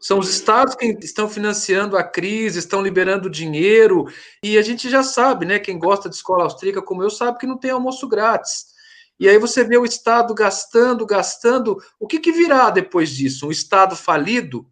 [0.00, 4.06] São os estados que estão financiando a crise, estão liberando dinheiro,
[4.42, 5.58] e a gente já sabe, né?
[5.58, 8.66] Quem gosta de escola austríaca como eu sabe que não tem almoço grátis.
[9.18, 11.82] E aí você vê o Estado gastando, gastando.
[11.98, 13.48] O que, que virá depois disso?
[13.48, 14.64] Um Estado falido?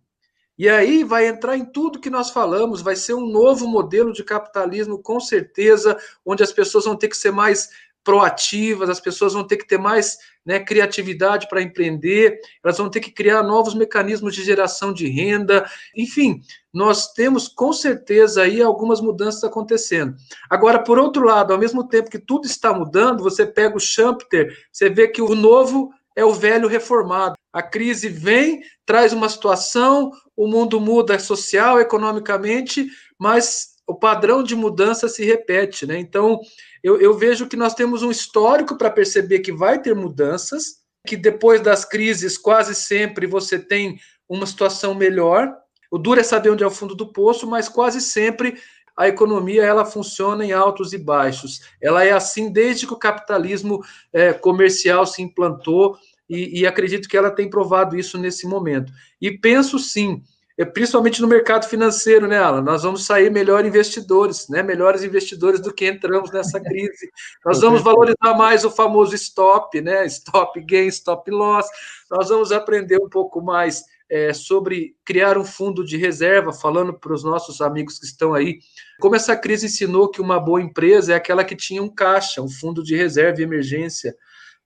[0.58, 4.24] E aí vai entrar em tudo que nós falamos, vai ser um novo modelo de
[4.24, 7.68] capitalismo, com certeza, onde as pessoas vão ter que ser mais
[8.06, 13.00] proativas, as pessoas vão ter que ter mais né, criatividade para empreender, elas vão ter
[13.00, 16.40] que criar novos mecanismos de geração de renda, enfim,
[16.72, 20.14] nós temos com certeza aí algumas mudanças acontecendo.
[20.48, 24.56] Agora, por outro lado, ao mesmo tempo que tudo está mudando, você pega o Schumpeter,
[24.70, 27.34] você vê que o novo é o velho reformado.
[27.52, 32.86] A crise vem, traz uma situação, o mundo muda social, economicamente,
[33.18, 35.98] mas o padrão de mudança se repete, né?
[35.98, 36.40] Então,
[36.86, 41.16] eu, eu vejo que nós temos um histórico para perceber que vai ter mudanças, que
[41.16, 45.52] depois das crises, quase sempre você tem uma situação melhor.
[45.90, 48.56] O duro é saber onde é o fundo do poço, mas quase sempre
[48.96, 51.60] a economia ela funciona em altos e baixos.
[51.82, 55.98] Ela é assim desde que o capitalismo é, comercial se implantou
[56.30, 58.92] e, e acredito que ela tem provado isso nesse momento.
[59.20, 60.22] E penso sim
[60.64, 62.62] principalmente no mercado financeiro, né, Alan?
[62.62, 64.62] Nós vamos sair melhor investidores, né?
[64.62, 67.10] Melhores investidores do que entramos nessa crise.
[67.44, 70.06] Nós vamos valorizar mais o famoso stop, né?
[70.06, 71.66] Stop gain, stop loss.
[72.10, 77.12] Nós vamos aprender um pouco mais é, sobre criar um fundo de reserva, falando para
[77.12, 78.60] os nossos amigos que estão aí,
[79.00, 82.48] como essa crise ensinou que uma boa empresa é aquela que tinha um caixa, um
[82.48, 84.16] fundo de reserva e emergência.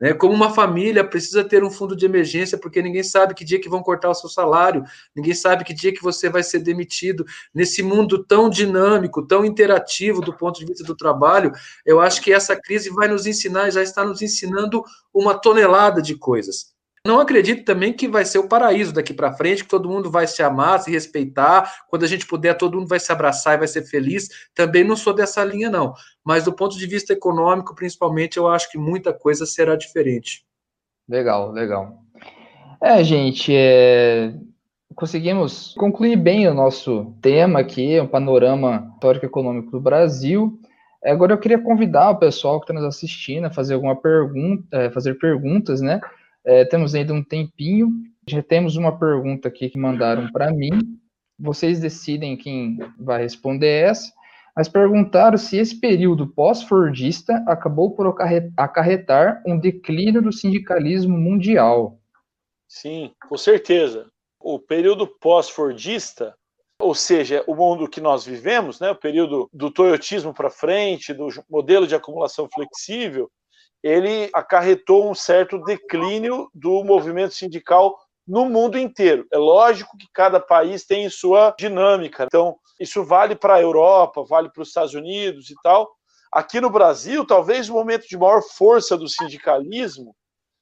[0.01, 0.15] Né?
[0.15, 3.69] Como uma família precisa ter um fundo de emergência, porque ninguém sabe que dia que
[3.69, 4.83] vão cortar o seu salário,
[5.15, 7.25] ninguém sabe que dia que você vai ser demitido.
[7.55, 11.53] Nesse mundo tão dinâmico, tão interativo do ponto de vista do trabalho,
[11.85, 14.83] eu acho que essa crise vai nos ensinar, já está nos ensinando
[15.13, 16.80] uma tonelada de coisas.
[17.07, 20.27] Não acredito também que vai ser o paraíso daqui para frente, que todo mundo vai
[20.27, 21.87] se amar, se respeitar.
[21.89, 24.29] Quando a gente puder, todo mundo vai se abraçar e vai ser feliz.
[24.55, 25.95] Também não sou dessa linha, não.
[26.23, 30.45] Mas do ponto de vista econômico, principalmente, eu acho que muita coisa será diferente.
[31.09, 32.03] Legal, legal.
[32.83, 34.35] É, gente, é...
[34.95, 40.61] conseguimos concluir bem o nosso tema aqui, um panorama histórico-econômico do Brasil.
[41.03, 44.91] Agora eu queria convidar o pessoal que está nos assistindo a fazer alguma pergunta, é,
[44.91, 45.99] fazer perguntas, né?
[46.45, 47.91] É, temos ainda um tempinho.
[48.29, 50.99] Já temos uma pergunta aqui que mandaram para mim.
[51.39, 54.13] Vocês decidem quem vai responder essa.
[54.55, 58.15] Mas perguntaram se esse período pós-fordista acabou por
[58.57, 61.99] acarretar um declínio do sindicalismo mundial.
[62.69, 64.11] Sim, com certeza.
[64.39, 66.35] O período pós-fordista,
[66.81, 71.29] ou seja, o mundo que nós vivemos, né, o período do toyotismo para frente, do
[71.49, 73.31] modelo de acumulação flexível,
[73.83, 79.27] ele acarretou um certo declínio do movimento sindical no mundo inteiro.
[79.33, 82.25] É lógico que cada país tem sua dinâmica.
[82.25, 85.91] Então, isso vale para a Europa, vale para os Estados Unidos e tal.
[86.33, 90.15] Aqui no Brasil, talvez o momento de maior força do sindicalismo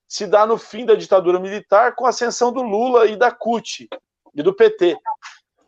[0.08, 3.86] se dá no fim da ditadura militar com a ascensão do Lula e da CUT
[4.34, 4.96] e do PT.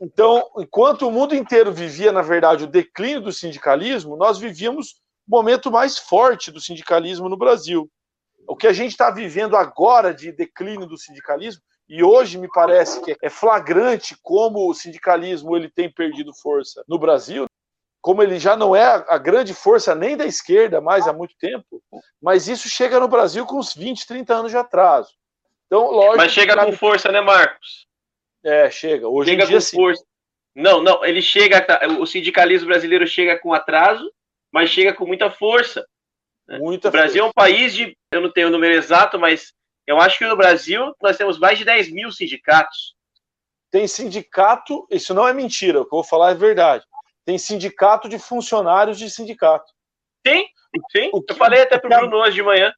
[0.01, 4.95] Então, enquanto o mundo inteiro vivia, na verdade, o declínio do sindicalismo, nós vivíamos
[5.31, 7.89] momento mais forte do sindicalismo no Brasil.
[8.47, 13.01] O que a gente está vivendo agora de declínio do sindicalismo, e hoje me parece
[13.03, 17.47] que é flagrante como o sindicalismo ele tem perdido força no Brasil,
[18.01, 21.83] como ele já não é a grande força nem da esquerda mais há muito tempo,
[22.21, 25.11] mas isso chega no Brasil com uns 20, 30 anos de atraso.
[25.67, 27.87] Então, lógico, mas chega com força, né, Marcos?
[28.43, 29.07] É, chega.
[29.09, 29.77] Hoje chega em dia, com sim.
[29.77, 30.05] força.
[30.55, 31.65] Não, não, ele chega,
[32.01, 34.11] o sindicalismo brasileiro chega com atraso,
[34.53, 35.85] mas chega com muita força.
[36.49, 36.59] Né?
[36.59, 37.27] Muita o Brasil força.
[37.27, 39.53] é um país de, eu não tenho o número exato, mas
[39.87, 42.95] eu acho que no Brasil nós temos mais de 10 mil sindicatos.
[43.71, 46.85] Tem sindicato, isso não é mentira, o que eu vou falar é verdade.
[47.25, 49.73] Tem sindicato de funcionários de sindicato.
[50.27, 50.45] Sim,
[50.91, 51.11] sim.
[51.13, 52.73] O que, eu falei até para o Bruno hoje de manhã.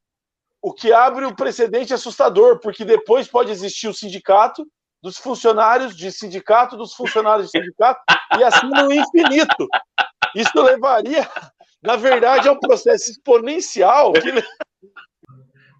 [0.60, 4.66] O que abre um precedente assustador, porque depois pode existir o sindicato
[5.02, 8.00] dos funcionários de sindicato, dos funcionários de sindicato,
[8.38, 9.68] e assim no infinito.
[10.34, 11.28] Isso levaria
[11.82, 14.12] na verdade, é um processo exponencial.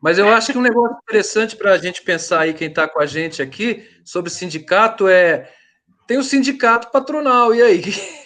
[0.03, 3.01] Mas eu acho que um negócio interessante para a gente pensar aí, quem está com
[3.01, 5.49] a gente aqui, sobre sindicato é.
[6.09, 7.83] Tem o sindicato patronal, e aí?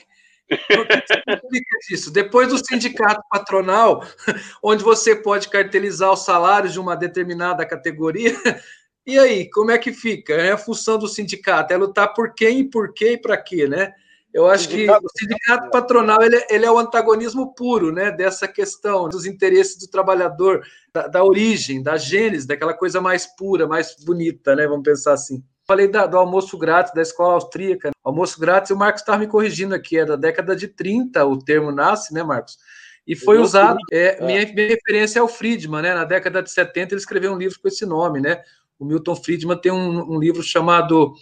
[0.49, 2.13] O que significa isso?
[2.13, 4.05] Depois do sindicato patronal,
[4.63, 8.33] onde você pode cartelizar os salários de uma determinada categoria,
[9.05, 10.35] e aí, como é que fica?
[10.35, 13.93] É a função do sindicato, é lutar por quem, por quê e para quê, né?
[14.37, 18.47] Eu acho que o sindicato patronal ele, é, ele, é o antagonismo puro, né, dessa
[18.47, 20.63] questão dos interesses do trabalhador,
[20.93, 25.43] da, da, origem, da gênese, daquela coisa mais pura, mais bonita, né, vamos pensar assim.
[25.67, 27.93] Falei da, do almoço grátis da escola austríaca.
[28.05, 31.73] Almoço grátis, o Marcos estava me corrigindo aqui, é da década de 30 o termo
[31.73, 32.59] nasce, né, Marcos?
[33.07, 34.27] E foi usado, é, é.
[34.27, 37.59] Minha, minha referência é o Friedman, né, na década de 70 ele escreveu um livro
[37.59, 38.43] com esse nome, né,
[38.79, 41.15] o Milton Friedman tem um, um livro chamado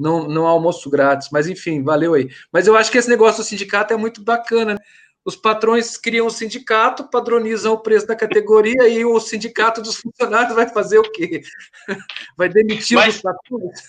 [0.00, 2.28] não, não há almoço grátis, mas enfim, valeu aí.
[2.50, 4.80] Mas eu acho que esse negócio do sindicato é muito bacana, né?
[5.22, 10.54] Os patrões criam um sindicato, padronizam o preço da categoria e o sindicato dos funcionários
[10.54, 11.42] vai fazer o quê?
[12.38, 13.80] Vai demitir mas, os patrões?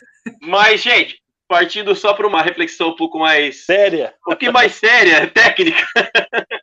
[0.41, 5.25] Mas, gente, partindo só para uma reflexão um pouco mais séria, um pouquinho mais séria,
[5.27, 5.87] técnica.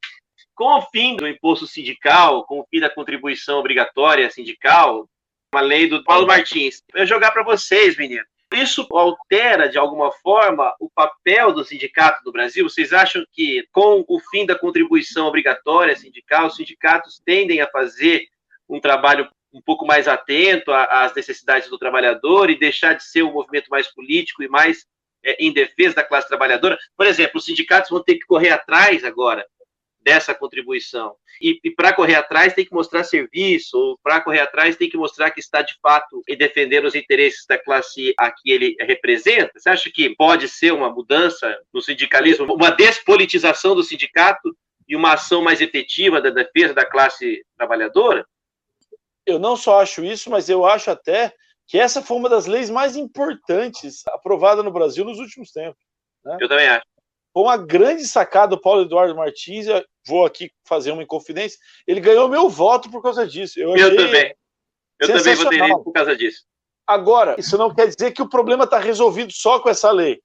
[0.55, 5.09] com o fim do imposto sindical, com o fim da contribuição obrigatória sindical,
[5.55, 6.83] uma lei do Paulo Martins.
[6.95, 8.25] Eu jogar para vocês, menino.
[8.53, 12.69] Isso altera, de alguma forma, o papel do sindicato no Brasil?
[12.69, 18.27] Vocês acham que, com o fim da contribuição obrigatória sindical, os sindicatos tendem a fazer
[18.69, 23.33] um trabalho um pouco mais atento às necessidades do trabalhador e deixar de ser um
[23.33, 24.87] movimento mais político e mais
[25.25, 26.79] é, em defesa da classe trabalhadora?
[26.97, 29.47] Por exemplo, os sindicatos vão ter que correr atrás agora
[30.01, 31.15] dessa contribuição.
[31.41, 34.97] E, e para correr atrás tem que mostrar serviço, ou para correr atrás tem que
[34.97, 39.53] mostrar que está de fato em defender os interesses da classe a que ele representa.
[39.57, 44.57] Você acha que pode ser uma mudança no sindicalismo, uma despolitização do sindicato
[44.89, 48.27] e uma ação mais efetiva da defesa da classe trabalhadora?
[49.27, 51.33] Eu não só acho isso, mas eu acho até
[51.67, 55.79] que essa foi uma das leis mais importantes aprovada no Brasil nos últimos tempos.
[56.25, 56.39] Né?
[56.41, 56.87] Eu também acho.
[57.33, 59.67] Foi uma grande sacada do Paulo Eduardo Martins.
[60.07, 61.59] Vou aqui fazer uma inconfidência.
[61.87, 63.59] Ele ganhou meu voto por causa disso.
[63.59, 64.35] Eu, eu também.
[64.99, 66.45] Eu também votaria por causa disso.
[66.87, 70.21] Agora, isso não quer dizer que o problema está resolvido só com essa lei.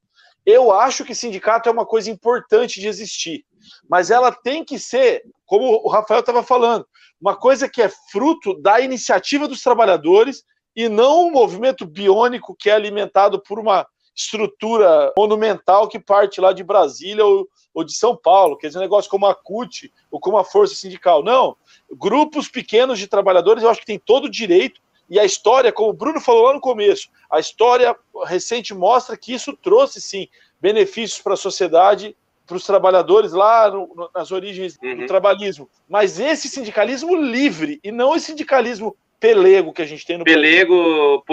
[0.45, 3.45] Eu acho que sindicato é uma coisa importante de existir,
[3.89, 6.85] mas ela tem que ser, como o Rafael estava falando,
[7.19, 10.43] uma coisa que é fruto da iniciativa dos trabalhadores
[10.75, 13.85] e não um movimento biônico que é alimentado por uma
[14.15, 18.83] estrutura monumental que parte lá de Brasília ou, ou de São Paulo, quer dizer, um
[18.83, 21.23] negócio como a CUT ou como a Força Sindical.
[21.23, 21.55] Não,
[21.91, 25.89] grupos pequenos de trabalhadores eu acho que tem todo o direito e a história, como
[25.89, 27.95] o Bruno falou lá no começo, a história
[28.25, 30.27] recente mostra que isso trouxe sim
[30.61, 34.97] benefícios para a sociedade, para os trabalhadores lá no, no, nas origens uhum.
[34.97, 35.69] do trabalhismo.
[35.87, 41.23] Mas esse sindicalismo livre e não esse sindicalismo pelego que a gente tem no pelego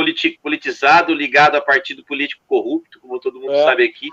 [0.41, 3.65] politizado ligado a partido político corrupto, como todo mundo é.
[3.65, 4.09] sabe aqui.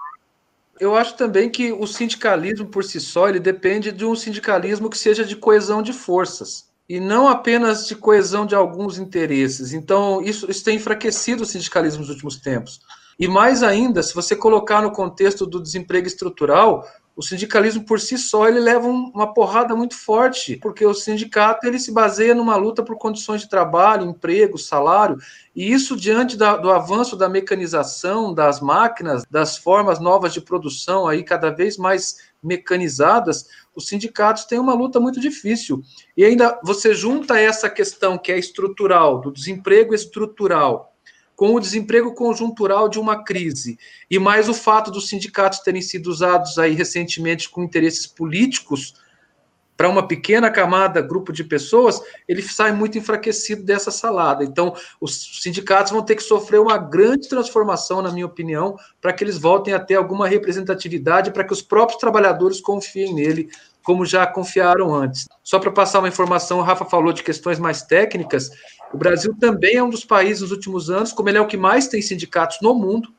[0.80, 4.98] Eu acho também que o sindicalismo por si só ele depende de um sindicalismo que
[4.98, 9.74] seja de coesão de forças e não apenas de coesão de alguns interesses.
[9.74, 12.80] Então isso, isso tem enfraquecido o sindicalismo nos últimos tempos.
[13.20, 16.84] E mais ainda, se você colocar no contexto do desemprego estrutural,
[17.18, 21.80] o sindicalismo por si só ele leva uma porrada muito forte, porque o sindicato ele
[21.80, 25.18] se baseia numa luta por condições de trabalho, emprego, salário,
[25.56, 31.08] e isso diante da, do avanço da mecanização das máquinas, das formas novas de produção
[31.08, 35.82] aí cada vez mais mecanizadas, os sindicatos têm uma luta muito difícil.
[36.16, 40.96] E ainda você junta essa questão que é estrutural, do desemprego estrutural,
[41.38, 43.78] com o desemprego conjuntural de uma crise
[44.10, 48.96] e mais o fato dos sindicatos terem sido usados aí recentemente com interesses políticos
[49.78, 54.44] para uma pequena camada, grupo de pessoas, ele sai muito enfraquecido dessa salada.
[54.44, 59.24] Então, os sindicatos vão ter que sofrer uma grande transformação, na minha opinião, para que
[59.24, 63.50] eles voltem a ter alguma representatividade, para que os próprios trabalhadores confiem nele,
[63.84, 65.28] como já confiaram antes.
[65.44, 68.50] Só para passar uma informação, o Rafa falou de questões mais técnicas.
[68.94, 71.58] O Brasil também é um dos países nos últimos anos, como ele é o que
[71.58, 73.10] mais tem sindicatos no mundo.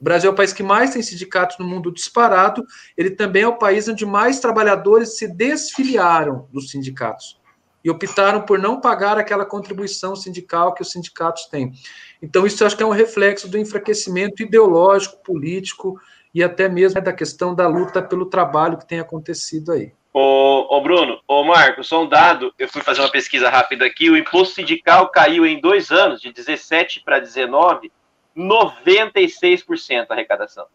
[0.00, 2.62] O Brasil é o país que mais tem sindicatos no mundo disparado.
[2.96, 7.40] Ele também é o país onde mais trabalhadores se desfiliaram dos sindicatos
[7.82, 11.72] e optaram por não pagar aquela contribuição sindical que os sindicatos têm.
[12.20, 15.98] Então, isso acho que é um reflexo do enfraquecimento ideológico, político
[16.34, 19.92] e até mesmo da questão da luta pelo trabalho que tem acontecido aí.
[20.18, 24.08] Ô, ô, Bruno, ô Marco, só um dado, eu fui fazer uma pesquisa rápida aqui,
[24.08, 27.92] o imposto sindical caiu em dois anos, de 17 para 19,
[28.34, 30.66] 96% a arrecadação.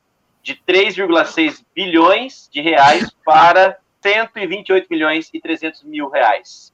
[0.43, 6.71] De 3,6 bilhões de reais para 128 milhões e 300 mil reais.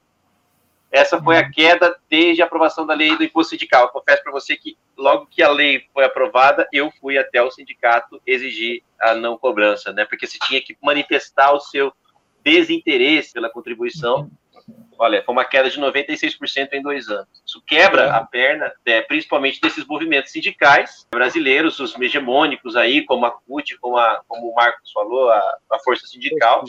[0.92, 3.88] Essa foi a queda desde a aprovação da lei do imposto sindical.
[3.88, 8.20] Confesso para você que logo que a lei foi aprovada, eu fui até o sindicato
[8.26, 10.04] exigir a não cobrança, né?
[10.04, 11.90] Porque se tinha que manifestar o seu
[12.50, 14.30] desinteresse pela contribuição.
[14.98, 17.28] Olha, foi uma queda de 96% em dois anos.
[17.46, 23.30] Isso quebra a perna, é, principalmente desses movimentos sindicais brasileiros, os hegemônicos aí, como a
[23.30, 25.38] CUT, como, a, como o Marcos falou, a,
[25.70, 26.64] a Força Sindical,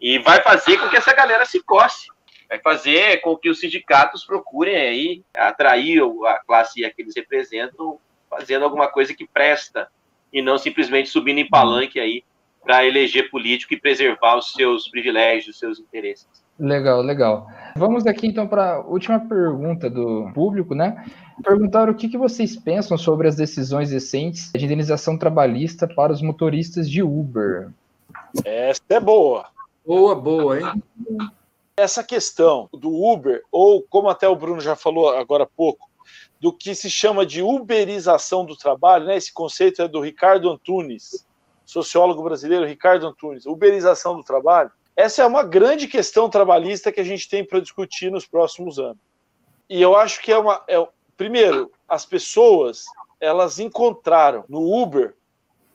[0.00, 2.08] e vai fazer com que essa galera se coce.
[2.48, 7.98] Vai fazer com que os sindicatos procurem aí atrair a classe a que eles representam,
[8.28, 9.88] fazendo alguma coisa que presta,
[10.32, 12.24] e não simplesmente subindo em palanque aí
[12.64, 16.26] para eleger político e preservar os seus privilégios, os seus interesses.
[16.58, 17.48] Legal, legal.
[17.76, 21.04] Vamos aqui então para a última pergunta do público, né?
[21.42, 26.22] Perguntaram o que, que vocês pensam sobre as decisões recentes de indenização trabalhista para os
[26.22, 27.70] motoristas de Uber.
[28.44, 29.46] Essa é boa.
[29.84, 30.82] Boa, boa, hein?
[31.76, 35.90] Essa questão do Uber, ou como até o Bruno já falou agora há pouco,
[36.40, 39.16] do que se chama de uberização do trabalho, né?
[39.16, 41.23] Esse conceito é do Ricardo Antunes,
[41.64, 47.04] sociólogo brasileiro Ricardo Antunes, uberização do trabalho, essa é uma grande questão trabalhista que a
[47.04, 48.98] gente tem para discutir nos próximos anos.
[49.68, 50.62] E eu acho que é uma.
[50.68, 50.86] É,
[51.16, 52.84] Primeiro, as pessoas
[53.20, 55.14] elas encontraram no Uber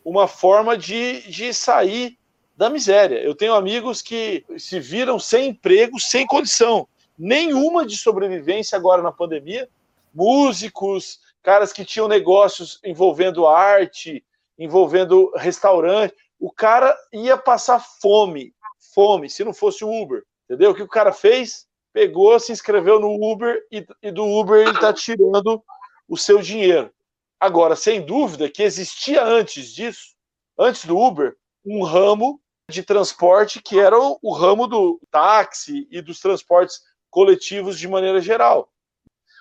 [0.04, 2.18] uma forma de, de sair
[2.56, 3.20] da miséria.
[3.20, 6.88] Eu tenho amigos que se viram sem emprego, sem condição
[7.18, 9.70] nenhuma de sobrevivência agora na pandemia.
[10.14, 14.24] Músicos, caras que tinham negócios envolvendo arte,
[14.60, 16.14] envolvendo restaurante.
[16.38, 18.54] O cara ia passar fome,
[18.94, 20.24] fome, se não fosse o Uber.
[20.44, 20.72] Entendeu?
[20.72, 21.66] O que o cara fez?
[21.94, 25.64] Pegou, se inscreveu no Uber e, e do Uber ele está tirando
[26.08, 26.92] o seu dinheiro.
[27.40, 30.14] Agora, sem dúvida que existia antes disso,
[30.58, 31.36] antes do Uber,
[31.66, 37.80] um ramo de transporte que era o, o ramo do táxi e dos transportes coletivos
[37.80, 38.70] de maneira geral.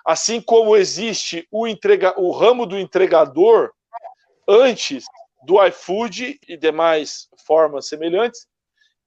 [0.04, 3.72] Assim como existe o, entrega, o ramo do entregador
[4.48, 5.04] antes
[5.44, 8.46] do iFood e demais formas semelhantes,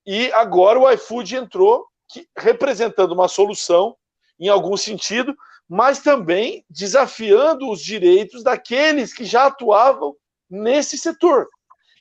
[0.06, 3.96] e agora o iFood entrou que, representando uma solução
[4.40, 5.36] em algum sentido,
[5.68, 10.16] mas também desafiando os direitos daqueles que já atuavam
[10.50, 11.48] nesse setor.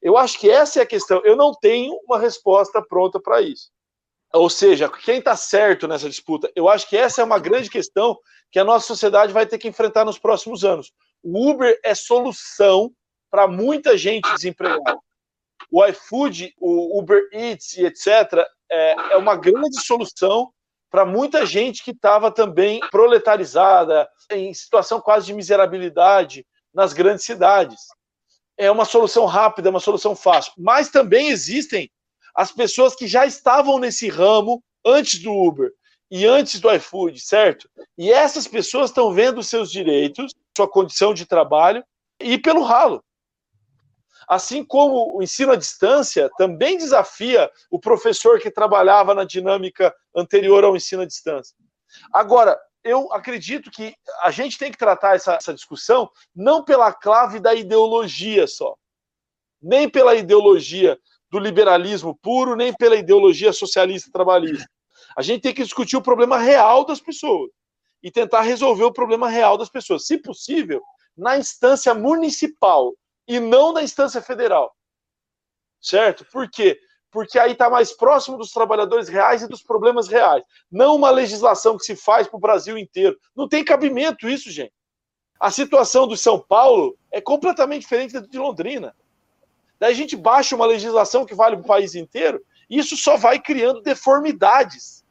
[0.03, 1.21] Eu acho que essa é a questão.
[1.25, 3.71] Eu não tenho uma resposta pronta para isso.
[4.33, 6.51] Ou seja, quem está certo nessa disputa?
[6.57, 8.19] Eu acho que essa é uma grande questão
[8.51, 10.93] que a nossa sociedade vai ter que enfrentar nos próximos anos.
[11.23, 12.93] O Uber é solução
[13.31, 14.99] para muita gente desempregada.
[15.71, 18.45] O iFood, o Uber Eats e etc.
[18.71, 20.53] é, é uma grande solução
[20.91, 27.81] para muita gente que estava também proletarizada, em situação quase de miserabilidade nas grandes cidades.
[28.59, 30.53] É uma solução rápida, é uma solução fácil.
[30.59, 31.89] Mas também existem
[32.35, 35.73] as pessoas que já estavam nesse ramo antes do Uber
[36.11, 37.71] e antes do iFood, certo?
[37.97, 41.85] E essas pessoas estão vendo seus direitos, sua condição de trabalho
[42.19, 43.03] e pelo ralo.
[44.29, 50.65] Assim como o ensino à distância também desafia o professor que trabalhava na dinâmica anterior
[50.65, 51.57] ao ensino à distância.
[52.13, 57.41] Agora, eu acredito que a gente tem que tratar essa, essa discussão não pela clave
[57.41, 58.75] da ideologia só,
[59.61, 60.99] nem pela ideologia
[61.31, 64.69] do liberalismo puro, nem pela ideologia socialista trabalhista.
[65.17, 67.51] A gente tem que discutir o problema real das pessoas
[68.03, 70.83] e tentar resolver o problema real das pessoas, se possível,
[71.17, 72.95] na instância municipal
[73.31, 74.75] e não na instância federal.
[75.81, 76.25] Certo?
[76.33, 76.81] Por quê?
[77.13, 80.43] Porque aí está mais próximo dos trabalhadores reais e dos problemas reais.
[80.69, 83.17] Não uma legislação que se faz para o Brasil inteiro.
[83.37, 84.73] Não tem cabimento isso, gente.
[85.39, 88.97] A situação do São Paulo é completamente diferente da de Londrina.
[89.79, 93.17] Daí a gente baixa uma legislação que vale para o país inteiro, e isso só
[93.17, 95.05] vai criando deformidades.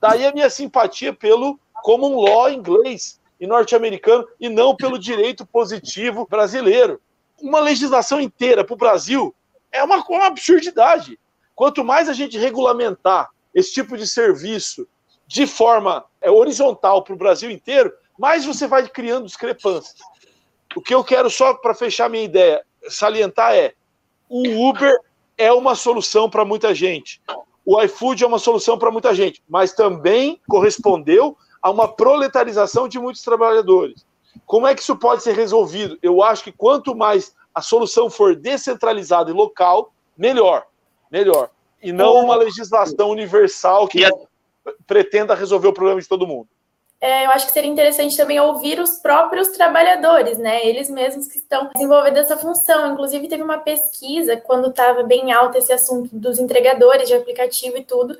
[0.00, 6.26] Daí a minha simpatia pelo common law inglês e norte-americano, e não pelo direito positivo
[6.26, 7.00] brasileiro
[7.40, 9.34] uma legislação inteira para o Brasil
[9.72, 11.18] é uma, uma absurdidade.
[11.54, 14.86] Quanto mais a gente regulamentar esse tipo de serviço
[15.26, 19.98] de forma é, horizontal para o Brasil inteiro, mais você vai criando discrepâncias.
[20.74, 23.74] O que eu quero só para fechar minha ideia salientar é:
[24.28, 24.98] o Uber
[25.36, 27.20] é uma solução para muita gente,
[27.64, 32.98] o iFood é uma solução para muita gente, mas também correspondeu a uma proletarização de
[32.98, 34.06] muitos trabalhadores.
[34.44, 35.98] Como é que isso pode ser resolvido?
[36.02, 40.66] Eu acho que quanto mais a solução for descentralizada e local, melhor.
[41.10, 41.50] Melhor.
[41.82, 44.04] E não uma legislação universal que
[44.86, 46.48] pretenda resolver o problema de todo mundo.
[47.00, 50.66] É, eu acho que seria interessante também ouvir os próprios trabalhadores, né?
[50.66, 52.92] Eles mesmos que estão desenvolvendo essa função.
[52.92, 57.84] Inclusive, teve uma pesquisa quando estava bem alto esse assunto dos entregadores de aplicativo e
[57.84, 58.18] tudo.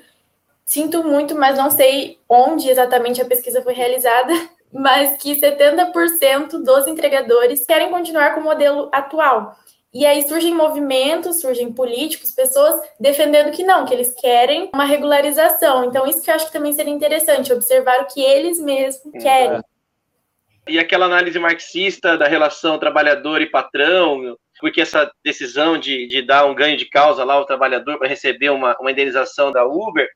[0.63, 4.31] Sinto muito, mas não sei onde exatamente a pesquisa foi realizada,
[4.73, 9.55] mas que 70% dos entregadores querem continuar com o modelo atual.
[9.93, 15.85] E aí surgem movimentos, surgem políticos, pessoas defendendo que não, que eles querem uma regularização.
[15.85, 19.61] Então, isso que eu acho que também seria interessante, observar o que eles mesmos querem.
[20.67, 26.45] E aquela análise marxista da relação trabalhador e patrão, porque essa decisão de, de dar
[26.45, 30.07] um ganho de causa lá ao trabalhador para receber uma, uma indenização da Uber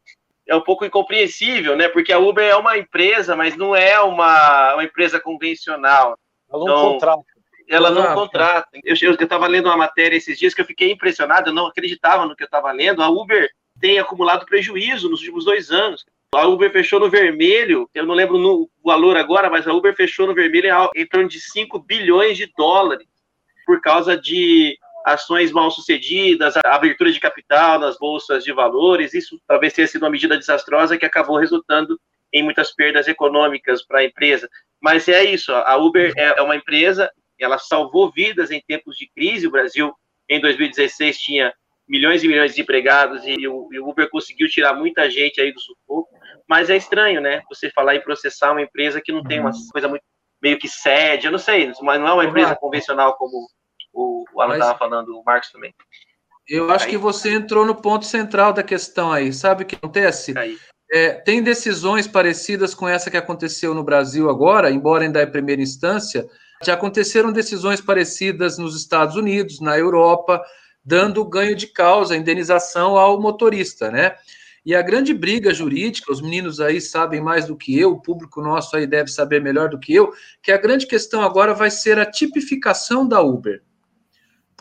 [0.48, 1.88] é um pouco incompreensível, né?
[1.88, 6.18] Porque a Uber é uma empresa, mas não é uma, uma empresa convencional.
[6.52, 7.24] Ela não então, contrata.
[7.70, 8.70] Ela não contrata.
[8.84, 12.36] Eu estava lendo uma matéria esses dias que eu fiquei impressionado, eu não acreditava no
[12.36, 13.02] que eu estava lendo.
[13.02, 13.50] A Uber
[13.80, 16.06] tem acumulado prejuízo nos últimos dois anos.
[16.34, 20.26] A Uber fechou no vermelho, eu não lembro o valor agora, mas a Uber fechou
[20.26, 23.06] no vermelho em torno de 5 bilhões de dólares
[23.66, 29.40] por causa de ações mal sucedidas, a abertura de capital nas bolsas de valores, isso
[29.48, 32.00] talvez tenha sido uma medida desastrosa que acabou resultando
[32.34, 34.50] em muitas perdas econômicas para a empresa.
[34.80, 39.48] Mas é isso, a Uber é uma empresa, ela salvou vidas em tempos de crise.
[39.48, 39.94] O Brasil,
[40.30, 41.54] em 2016, tinha
[41.88, 46.10] milhões e milhões de empregados e o, Uber conseguiu tirar muita gente aí do sufoco.
[46.48, 47.42] Mas é estranho, né?
[47.50, 50.04] Você falar em processar uma empresa que não tem uma coisa muito
[50.42, 53.48] meio que sede, eu não sei, mas não é uma empresa convencional como
[53.94, 55.74] o, o Alan estava falando, o Marcos também.
[56.48, 56.92] Eu acho aí.
[56.92, 59.32] que você entrou no ponto central da questão aí.
[59.32, 60.34] Sabe o que acontece?
[60.92, 65.62] É, tem decisões parecidas com essa que aconteceu no Brasil agora, embora ainda é primeira
[65.62, 66.28] instância.
[66.64, 70.44] Já aconteceram decisões parecidas nos Estados Unidos, na Europa,
[70.84, 74.16] dando ganho de causa, indenização ao motorista, né?
[74.64, 78.42] E a grande briga jurídica, os meninos aí sabem mais do que eu, o público
[78.42, 80.14] nosso aí deve saber melhor do que eu,
[80.44, 83.64] que a grande questão agora vai ser a tipificação da Uber.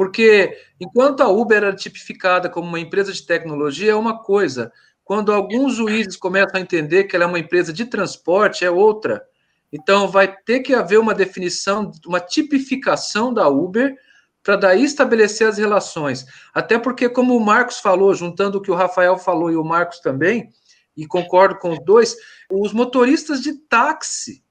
[0.00, 4.72] Porque enquanto a Uber era tipificada como uma empresa de tecnologia, é uma coisa.
[5.04, 9.22] Quando alguns juízes começam a entender que ela é uma empresa de transporte, é outra.
[9.70, 13.94] Então, vai ter que haver uma definição, uma tipificação da Uber
[14.42, 16.24] para daí estabelecer as relações.
[16.54, 20.00] Até porque, como o Marcos falou, juntando o que o Rafael falou e o Marcos
[20.00, 20.48] também,
[20.96, 22.16] e concordo com os dois,
[22.50, 24.42] os motoristas de táxi,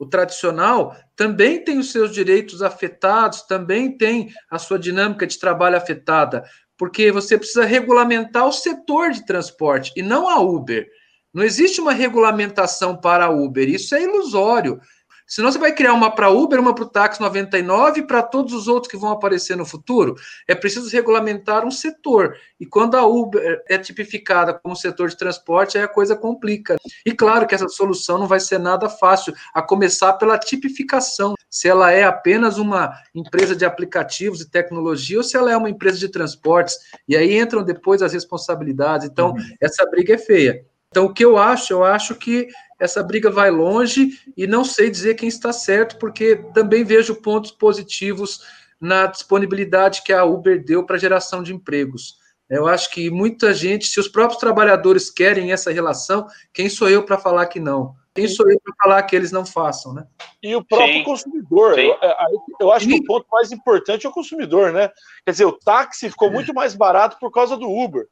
[0.00, 5.76] o tradicional, também tem os seus direitos afetados, também tem a sua dinâmica de trabalho
[5.76, 6.42] afetada,
[6.78, 10.88] porque você precisa regulamentar o setor de transporte e não a Uber.
[11.34, 14.80] Não existe uma regulamentação para a Uber, isso é ilusório.
[15.30, 18.52] Senão você vai criar uma para Uber, uma para o táxi 99 e para todos
[18.52, 20.16] os outros que vão aparecer no futuro.
[20.48, 22.34] É preciso regulamentar um setor.
[22.58, 26.76] E quando a Uber é tipificada como setor de transporte, aí a coisa complica.
[27.06, 31.34] E claro que essa solução não vai ser nada fácil, a começar pela tipificação.
[31.48, 35.70] Se ela é apenas uma empresa de aplicativos e tecnologia ou se ela é uma
[35.70, 36.76] empresa de transportes.
[37.06, 39.06] E aí entram depois as responsabilidades.
[39.06, 39.56] Então, uhum.
[39.60, 40.64] essa briga é feia.
[40.88, 41.72] Então, o que eu acho?
[41.72, 42.48] Eu acho que
[42.80, 47.52] essa briga vai longe e não sei dizer quem está certo, porque também vejo pontos
[47.52, 48.40] positivos
[48.80, 52.18] na disponibilidade que a Uber deu para geração de empregos.
[52.48, 57.04] Eu acho que muita gente, se os próprios trabalhadores querem essa relação, quem sou eu
[57.04, 57.94] para falar que não?
[58.12, 60.04] Quem sou eu para falar que eles não façam, né?
[60.42, 61.04] E o próprio Sim.
[61.04, 61.78] consumidor.
[61.78, 62.16] Eu, é,
[62.60, 64.90] eu, acho que o ponto mais importante é o consumidor, né?
[65.24, 68.08] Quer dizer, o táxi ficou muito mais barato por causa do Uber.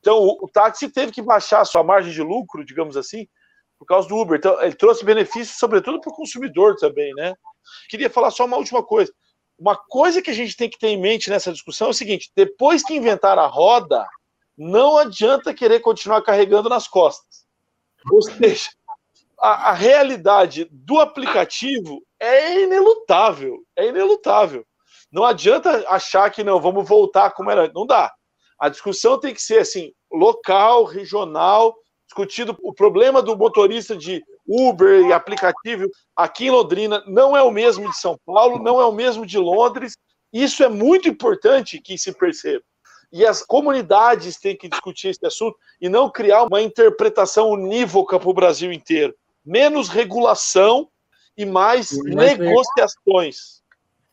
[0.00, 3.26] Então, o, o táxi teve que baixar a sua margem de lucro, digamos assim,
[3.78, 4.38] por causa do Uber.
[4.38, 7.34] Então, ele trouxe benefícios, sobretudo para o consumidor também, né?
[7.88, 9.12] Queria falar só uma última coisa.
[9.58, 12.30] Uma coisa que a gente tem que ter em mente nessa discussão é o seguinte:
[12.34, 14.06] depois que inventar a roda,
[14.56, 17.46] não adianta querer continuar carregando nas costas.
[18.10, 18.70] Ou seja,
[19.38, 23.58] a, a realidade do aplicativo é inelutável.
[23.76, 24.64] É inelutável.
[25.10, 27.70] Não adianta achar que não, vamos voltar como era.
[27.72, 28.12] Não dá.
[28.58, 31.74] A discussão tem que ser assim, local, regional,
[32.06, 37.50] discutido o problema do motorista de Uber e aplicativo aqui em Londrina não é o
[37.50, 39.96] mesmo de São Paulo, não é o mesmo de Londres.
[40.32, 42.62] Isso é muito importante que se perceba.
[43.12, 48.28] E as comunidades têm que discutir esse assunto e não criar uma interpretação unívoca para
[48.28, 49.14] o Brasil inteiro.
[49.44, 50.88] Menos regulação
[51.36, 53.55] e mais negociações.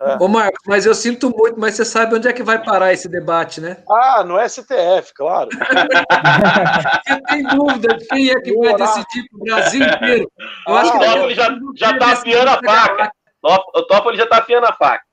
[0.04, 0.18] É.
[0.22, 3.08] Ô, Marcos, mas eu sinto muito, mas você sabe onde é que vai parar esse
[3.08, 3.78] debate, né?
[3.90, 5.50] Ah, no STF, claro.
[7.08, 10.32] você tem dúvida de quem é que vai decidir para o Brasil inteiro?
[10.68, 13.12] Eu acho o que Toffoli já, já tá afiando a faca.
[13.42, 15.04] O Toffoli já tá afiando a faca.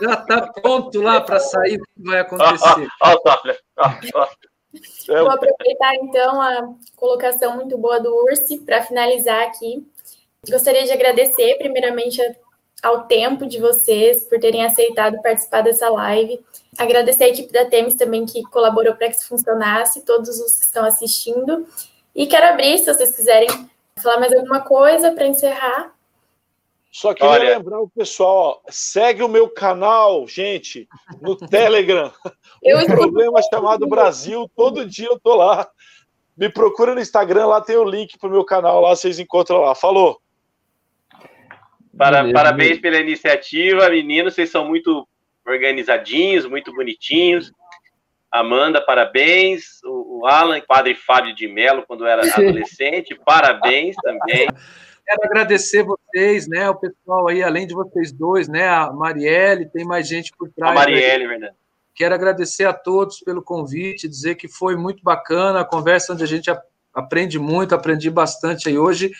[0.00, 2.88] Já tá pronto lá para sair o que vai acontecer.
[3.02, 3.54] Ó, o Toffoli.
[5.08, 9.86] Vou aproveitar então a colocação muito boa do Ursi para finalizar aqui.
[10.48, 12.34] Gostaria de agradecer, primeiramente, a
[12.82, 16.40] ao tempo de vocês por terem aceitado participar dessa live.
[16.78, 20.64] Agradecer a equipe da Temis também que colaborou para que isso funcionasse, todos os que
[20.64, 21.66] estão assistindo.
[22.14, 23.48] E quero abrir, se vocês quiserem
[24.00, 25.92] falar mais alguma coisa para encerrar.
[26.90, 27.58] Só queria Olha.
[27.58, 30.88] lembrar o pessoal, ó, segue o meu canal, gente,
[31.20, 32.10] no Telegram.
[32.62, 35.70] Eu um problema chamado Brasil, todo dia eu tô lá.
[36.36, 39.76] Me procura no Instagram, lá tem o link pro meu canal, lá vocês encontram lá.
[39.76, 40.20] Falou.
[41.98, 44.34] Para, Beleza, parabéns pela iniciativa, meninos.
[44.34, 45.06] Vocês são muito
[45.44, 47.52] organizadinhos, muito bonitinhos.
[48.30, 49.82] Amanda, parabéns.
[49.84, 54.46] O, o Alan, padre Fábio de Mello, quando era adolescente, parabéns também.
[55.04, 56.70] Quero agradecer vocês, né?
[56.70, 58.68] O pessoal aí, além de vocês dois, né?
[58.68, 60.70] A Marielle, tem mais gente por trás.
[60.70, 61.54] A Marielle, verdade.
[61.94, 66.28] Quero agradecer a todos pelo convite, dizer que foi muito bacana a conversa onde a
[66.28, 66.48] gente
[66.94, 69.10] aprende muito, aprendi bastante aí hoje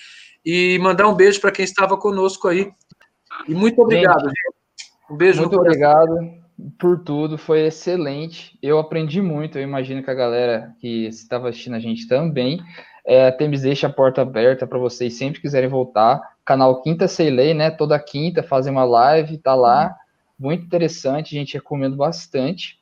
[0.51, 2.73] e mandar um beijo para quem estava conosco aí.
[3.47, 4.29] E muito obrigado, gente.
[4.29, 5.13] gente.
[5.13, 5.41] Um beijo.
[5.43, 6.39] Muito obrigado
[6.79, 8.59] por tudo, foi excelente.
[8.63, 12.61] Eu aprendi muito, eu imagino que a galera que estava assistindo a gente também.
[13.05, 16.19] É, Temes deixa a porta aberta para vocês sempre quiserem voltar.
[16.47, 17.71] Canal Quinta Sei Lei, né?
[17.71, 19.95] Toda quinta fazer uma live, tá lá.
[20.39, 22.79] Muito interessante, a gente recomendo bastante.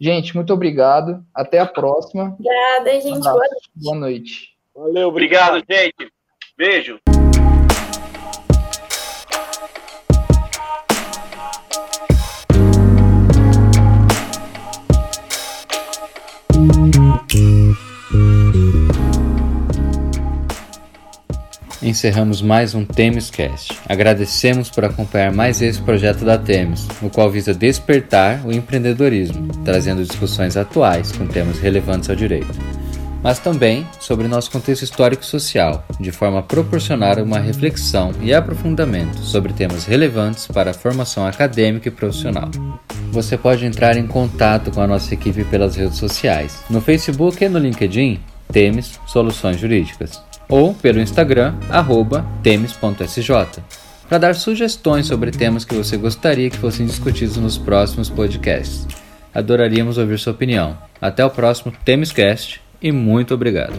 [0.00, 1.24] Gente, muito obrigado.
[1.32, 2.36] Até a próxima.
[2.36, 3.20] Obrigada, gente.
[3.20, 3.70] Boa noite.
[3.76, 4.56] Boa noite.
[4.74, 6.15] Valeu, obrigado, obrigado gente.
[6.58, 6.98] Beijo!
[21.82, 23.78] encerramos mais um Temescast.
[23.88, 30.02] Agradecemos por acompanhar mais esse projeto da Temes, no qual visa despertar o empreendedorismo, trazendo
[30.02, 32.85] discussões atuais com temas relevantes ao direito
[33.22, 38.32] mas também sobre nosso contexto histórico e social, de forma a proporcionar uma reflexão e
[38.32, 42.50] aprofundamento sobre temas relevantes para a formação acadêmica e profissional.
[43.10, 47.48] Você pode entrar em contato com a nossa equipe pelas redes sociais, no Facebook e
[47.48, 48.20] no LinkedIn,
[48.52, 51.54] Temes Soluções Jurídicas ou pelo Instagram,
[52.42, 53.62] temes.sj,
[54.08, 58.86] para dar sugestões sobre temas que você gostaria que fossem discutidos nos próximos podcasts.
[59.34, 60.78] Adoraríamos ouvir sua opinião.
[61.00, 63.74] Até o próximo Temescast e muito obrigado.